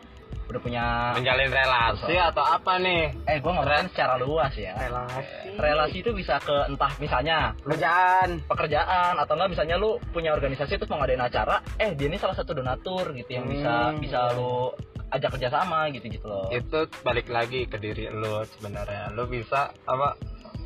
udah 0.48 0.60
punya 0.60 0.84
menjalin 1.16 1.48
relasi 1.48 2.12
atau 2.12 2.44
apa 2.44 2.76
nih 2.76 3.16
eh 3.24 3.40
gue 3.40 3.48
ngomongin 3.48 3.88
secara 3.88 4.20
luas 4.20 4.52
ya 4.52 4.76
Relasi. 4.76 5.56
relasi 5.56 5.98
itu 6.02 6.12
bisa 6.12 6.44
ke 6.44 6.68
entah 6.68 6.92
misalnya 6.98 7.56
Kerjaan. 7.64 8.44
pekerjaan 8.46 9.16
atau 9.16 9.34
enggak 9.34 9.52
misalnya 9.56 9.76
lu 9.78 9.96
punya 10.12 10.36
organisasi 10.36 10.76
terus 10.76 10.92
mau 10.92 11.00
ngadain 11.00 11.24
acara 11.24 11.64
eh 11.80 11.96
dia 11.96 12.12
ini 12.12 12.20
salah 12.20 12.36
satu 12.36 12.52
donatur 12.52 13.16
gitu 13.16 13.32
yang 13.32 13.48
bisa 13.48 13.96
Hmm. 13.96 14.04
bisa 14.04 14.36
lu 14.36 14.76
ajak 15.08 15.32
kerjasama 15.32 15.88
gitu 15.92 16.08
gitu 16.10 16.26
loh 16.28 16.48
itu 16.50 16.80
balik 17.00 17.28
lagi 17.28 17.64
ke 17.64 17.80
diri 17.80 18.12
lu 18.12 18.44
sebenarnya 18.50 19.12
lu 19.12 19.28
bisa 19.28 19.72
apa 19.84 20.20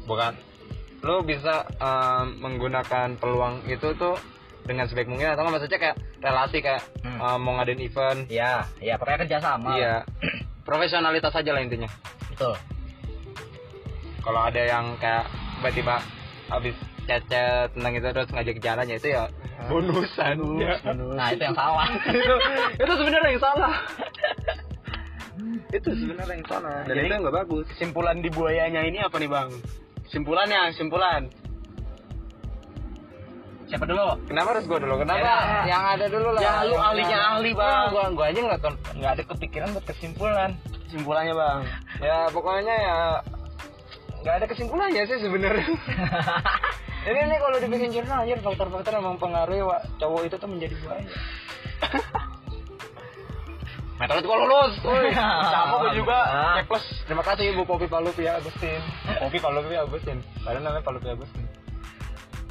bukan 0.05 0.33
lu 1.05 1.21
bisa 1.21 1.69
em, 1.71 2.41
menggunakan 2.41 3.13
peluang 3.15 3.61
itu 3.65 3.93
tuh 3.93 4.17
dengan 4.65 4.89
sebaik 4.89 5.05
mungkin 5.05 5.29
atau 5.29 5.45
maksudnya 5.45 5.77
kayak 5.77 5.97
relasi 6.17 6.57
kayak 6.59 6.81
Hmm. 7.05 7.21
em, 7.21 7.39
mau 7.39 7.53
ngadain 7.55 7.77
event. 7.79 8.25
Ya 8.25 8.65
ya 8.81 8.97
pokoknya 8.97 9.21
kerjasama 9.23 9.77
iya. 9.77 10.01
Profesionalitas 10.65 11.29
aja 11.29 11.51
lah 11.53 11.61
intinya. 11.61 11.85
Betul. 12.27 12.57
Kalau 14.19 14.41
ada 14.41 14.57
yang 14.57 14.97
kayak 14.97 15.29
tiba-tiba 15.61 16.01
habis 16.49 16.73
chat-chat 17.05 17.69
tentang 17.71 17.93
itu 17.93 18.07
terus 18.07 18.29
ngajak 18.29 18.57
jalan 18.57 18.85
ya 18.87 18.97
itu 18.97 19.09
ya 19.11 19.23
bonusan. 19.65 20.35
Ya. 20.57 20.73
nah 21.13 21.29
itu 21.29 21.41
yang 21.43 21.53
salah. 21.53 21.85
Itu 22.09 22.35
itu 22.75 22.93
sebenarnya 22.97 23.29
yang 23.29 23.43
salah. 23.43 23.73
Itu 25.71 25.89
sebenarnya 25.91 26.33
yang 26.33 26.47
salah. 26.47 26.77
Dan 26.83 26.95
Jadi- 26.97 27.07
itu 27.07 27.15
nggak 27.19 27.35
bagus. 27.35 27.65
Kesimpulan 27.69 28.17
di 28.19 28.29
buayanya 28.29 28.81
ini 28.81 28.97
apa 28.97 29.15
nih 29.15 29.27
bang? 29.27 29.49
Simpulannya, 30.15 30.71
simpulan. 30.71 31.27
siapa 33.65 33.81
dulu 33.83 34.29
kenapa 34.29 34.53
harus 34.53 34.63
gue 34.63 34.77
dulu 34.77 35.01
kenapa 35.01 35.19
Ya. 35.19 35.37
yang 35.67 35.83
ada 35.89 36.05
dulu 36.05 36.29
lah 36.31 36.39
Ya, 36.39 36.53
lu 36.63 36.77
ahlinya 36.77 37.17
ahli, 37.33 37.49
Bang. 37.51 37.89
gue 37.89 38.03
gue 38.13 38.25
aja 38.25 38.39
nggak 38.45 38.59
nggak 38.93 39.11
ada 39.11 39.23
kepikiran 39.25 39.67
buat 39.73 39.85
kesimpulan 39.85 40.49
Simpulannya 40.85 41.33
bang. 41.33 41.59
ya 41.97 42.29
pokoknya 42.29 42.75
ya 42.77 42.97
nggak 44.21 44.35
ada 44.37 44.45
kesimpulannya 44.45 45.01
sih 45.03 45.17
sebenarnya 45.17 45.65
ini 47.09 47.19
nih 47.25 47.39
kalau 47.39 47.57
dibikin 47.57 47.89
jurnal 47.91 48.21
aja 48.21 48.37
faktor-faktor 48.39 48.91
yang 48.93 49.05
mempengaruhi 49.07 49.61
wa- 49.61 49.81
cowok 49.97 50.21
itu 50.23 50.35
tuh 50.37 50.47
menjadi 50.47 50.75
buaya 50.79 51.09
Meteorit 53.95 54.23
gua 54.23 54.37
lulus. 54.37 54.73
Woi, 54.81 55.07
Sama 55.13 55.75
gue 55.81 55.91
juga. 55.95 56.19
Ah. 56.19 56.55
C 56.57 56.67
plus. 56.67 56.85
Terima 57.05 57.23
kasih 57.23 57.45
Ibu 57.51 57.63
Popi 57.63 57.87
Palupi 57.87 58.27
Agustin. 58.27 58.81
Popi 59.17 59.37
Palupi 59.37 59.73
Agustin. 59.73 60.19
Padahal 60.39 60.61
namanya 60.61 60.83
Palupi 60.83 61.09
Agustin. 61.09 61.45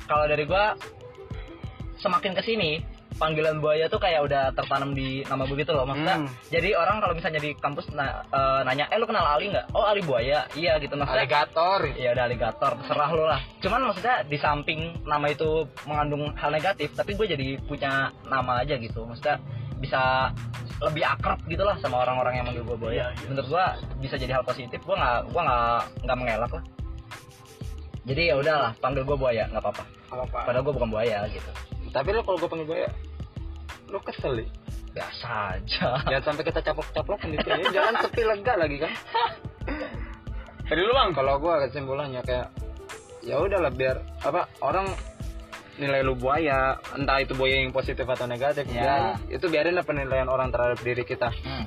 kalau 0.04 0.28
dari 0.28 0.44
gua 0.44 0.76
semakin 1.96 2.37
ke 2.37 2.44
sini 2.44 2.85
panggilan 3.14 3.57
buaya 3.57 3.88
tuh 3.88 3.96
kayak 3.96 4.20
udah 4.20 4.52
tertanam 4.52 4.92
di 4.92 5.24
nama 5.24 5.46
gue 5.46 5.57
gitu 5.57 5.72
loh 5.72 5.87
maksudnya 5.87 6.18
Hmm. 6.18 6.28
jadi 6.50 6.74
orang 6.74 6.98
kalau 6.98 7.14
misalnya 7.14 7.38
di 7.38 7.54
kampus 7.54 7.88
na- 7.88 8.20
eh, 8.26 8.61
nanya 8.64 8.85
eh 8.87 8.98
lu 8.98 9.07
kenal 9.07 9.24
Ali 9.24 9.48
nggak 9.48 9.70
oh 9.70 9.80
Ali 9.80 10.02
buaya 10.02 10.44
iya 10.52 10.76
gitu 10.76 10.92
maksudnya 10.92 11.24
Aligator. 11.24 11.80
ya 11.94 12.11
udah 12.11 12.24
aligator 12.26 12.72
terserah 12.76 13.09
lu 13.09 13.24
lah 13.24 13.40
cuman 13.62 13.80
maksudnya 13.87 14.16
di 14.26 14.37
samping 14.37 14.80
nama 15.07 15.24
itu 15.24 15.48
mengandung 15.87 16.35
hal 16.35 16.50
negatif 16.50 16.92
tapi 16.92 17.14
gue 17.14 17.26
jadi 17.26 17.48
punya 17.62 17.92
nama 18.24 18.61
aja 18.61 18.76
gitu 18.76 19.07
maksudnya 19.07 19.40
bisa 19.78 20.35
lebih 20.82 21.02
akrab 21.06 21.38
gitu 21.46 21.62
lah 21.62 21.78
sama 21.78 22.02
orang-orang 22.02 22.40
yang 22.42 22.46
manggil 22.50 22.64
gue 22.66 22.76
buaya 22.76 22.94
Iya, 22.94 23.06
iya. 23.14 23.26
menurut 23.30 23.48
gue 23.50 23.64
bisa 24.02 24.14
jadi 24.18 24.32
hal 24.38 24.44
positif 24.44 24.80
gue 24.82 24.96
nggak 24.96 25.18
gue 25.30 25.42
nggak 25.42 25.80
nggak 26.02 26.16
mengelak 26.18 26.50
lah 26.50 26.64
jadi 28.04 28.22
ya 28.30 28.34
udahlah 28.37 28.70
panggil 28.82 29.02
gue 29.06 29.16
buaya 29.16 29.44
nggak 29.48 29.62
apa-apa 29.62 29.82
Apa? 30.12 30.38
padahal 30.50 30.62
gue 30.66 30.74
bukan 30.74 30.90
buaya 30.90 31.18
gitu 31.30 31.50
Tapi 31.94 32.10
lo 32.10 32.26
kalau 32.26 32.38
gue 32.42 32.50
panggil 32.50 32.66
buaya, 32.66 32.90
lo 33.87 34.02
kesel 34.02 34.42
ya? 34.42 34.46
biasa 34.94 35.28
aja 35.58 35.87
Jangan 36.10 36.22
sampai 36.26 36.42
kita 36.46 36.60
caplok-caplokan 36.62 37.28
gitu 37.34 37.46
ya. 37.50 37.56
Jangan 37.70 37.94
sepi 38.02 38.22
lega 38.22 38.54
lagi 38.54 38.76
kan. 38.78 38.92
Dari 40.70 40.80
lu 40.80 40.90
bang. 40.90 41.10
Kalau 41.14 41.34
gue 41.38 41.54
kesimpulannya 41.66 42.22
kayak 42.22 42.46
ya 43.22 43.38
udahlah 43.38 43.70
biar 43.70 44.02
apa 44.22 44.46
orang 44.58 44.87
nilai 45.76 46.00
lu 46.00 46.14
buaya 46.14 46.76
entah 46.92 47.18
itu 47.18 47.32
buaya 47.32 47.58
yang 47.58 47.70
positif 47.70 48.04
atau 48.04 48.24
negatif 48.24 48.62
Ya. 48.68 48.80
ya 48.80 48.94
itu 49.28 49.46
biarin 49.46 49.74
lah 49.74 49.82
penilaian 49.82 50.26
orang 50.26 50.48
terhadap 50.48 50.78
diri 50.80 51.02
kita 51.02 51.34
Hmm. 51.34 51.66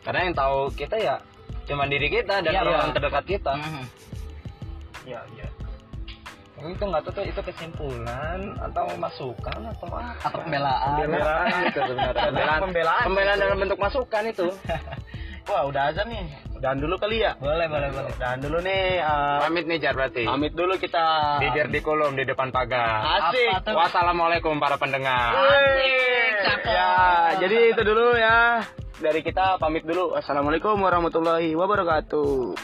karena 0.00 0.20
yang 0.24 0.34
tahu 0.34 0.58
kita 0.70 0.96
ya 0.96 1.16
cuma 1.64 1.84
diri 1.84 2.06
kita 2.08 2.38
dan 2.38 2.52
Iya, 2.52 2.62
orang 2.62 2.88
iya. 2.88 2.94
terdekat 2.94 3.24
kita 3.26 3.52
Hmm. 3.54 3.84
Iya 5.04 5.20
iya. 5.32 5.48
itu 6.64 6.80
nggak 6.80 7.02
tahu 7.02 7.12
tuh 7.12 7.24
itu 7.26 7.40
kesimpulan 7.44 8.40
atau 8.58 8.88
masukan 8.96 9.60
atau 9.68 9.84
apa 9.84 10.16
atau 10.22 10.38
pembelaan 10.40 10.96
pembelaan 10.96 11.46
gitu 11.62 11.80
sebenarnya 11.84 12.24
pembelaan 12.24 12.60
Pembelaan. 12.62 13.02
pembelaan 13.04 13.36
dalam 13.36 13.56
bentuk 13.58 13.78
masukan 13.78 14.22
itu 14.24 14.46
Wah 15.44 15.60
udah 15.68 15.92
azan 15.92 16.08
nih. 16.08 16.24
Udahan 16.64 16.80
dulu 16.80 16.96
kali 16.96 17.20
ya. 17.20 17.36
boleh 17.36 17.68
boleh 17.68 17.92
boleh 17.92 18.08
Udahan 18.16 18.40
dulu 18.40 18.56
nih. 18.64 18.96
eh, 18.96 19.36
pamit 19.44 19.68
nih 19.68 19.76
jar 19.84 19.92
berarti 19.92 20.24
pamit 20.24 20.56
dulu 20.56 20.80
kita. 20.80 21.36
bibir 21.36 21.68
di 21.68 21.84
kolom 21.84 22.16
di 22.16 22.24
depan 22.24 22.48
pagar 22.48 23.04
Asik. 23.28 23.68
Wassalamualaikum 23.68 24.56
para 24.56 24.80
pendengar 24.80 25.36
cakep. 26.40 26.72
Ya, 26.72 26.96
jadi 27.36 27.68
itu 27.68 27.82
dulu 27.84 28.16
ya. 28.16 28.64
Dari 28.96 29.20
kita 29.20 29.60
pamit 29.60 29.84
dulu. 29.84 30.16
Assalamualaikum 30.16 30.80
warahmatullahi 30.80 31.52
wabarakatuh. 31.52 32.56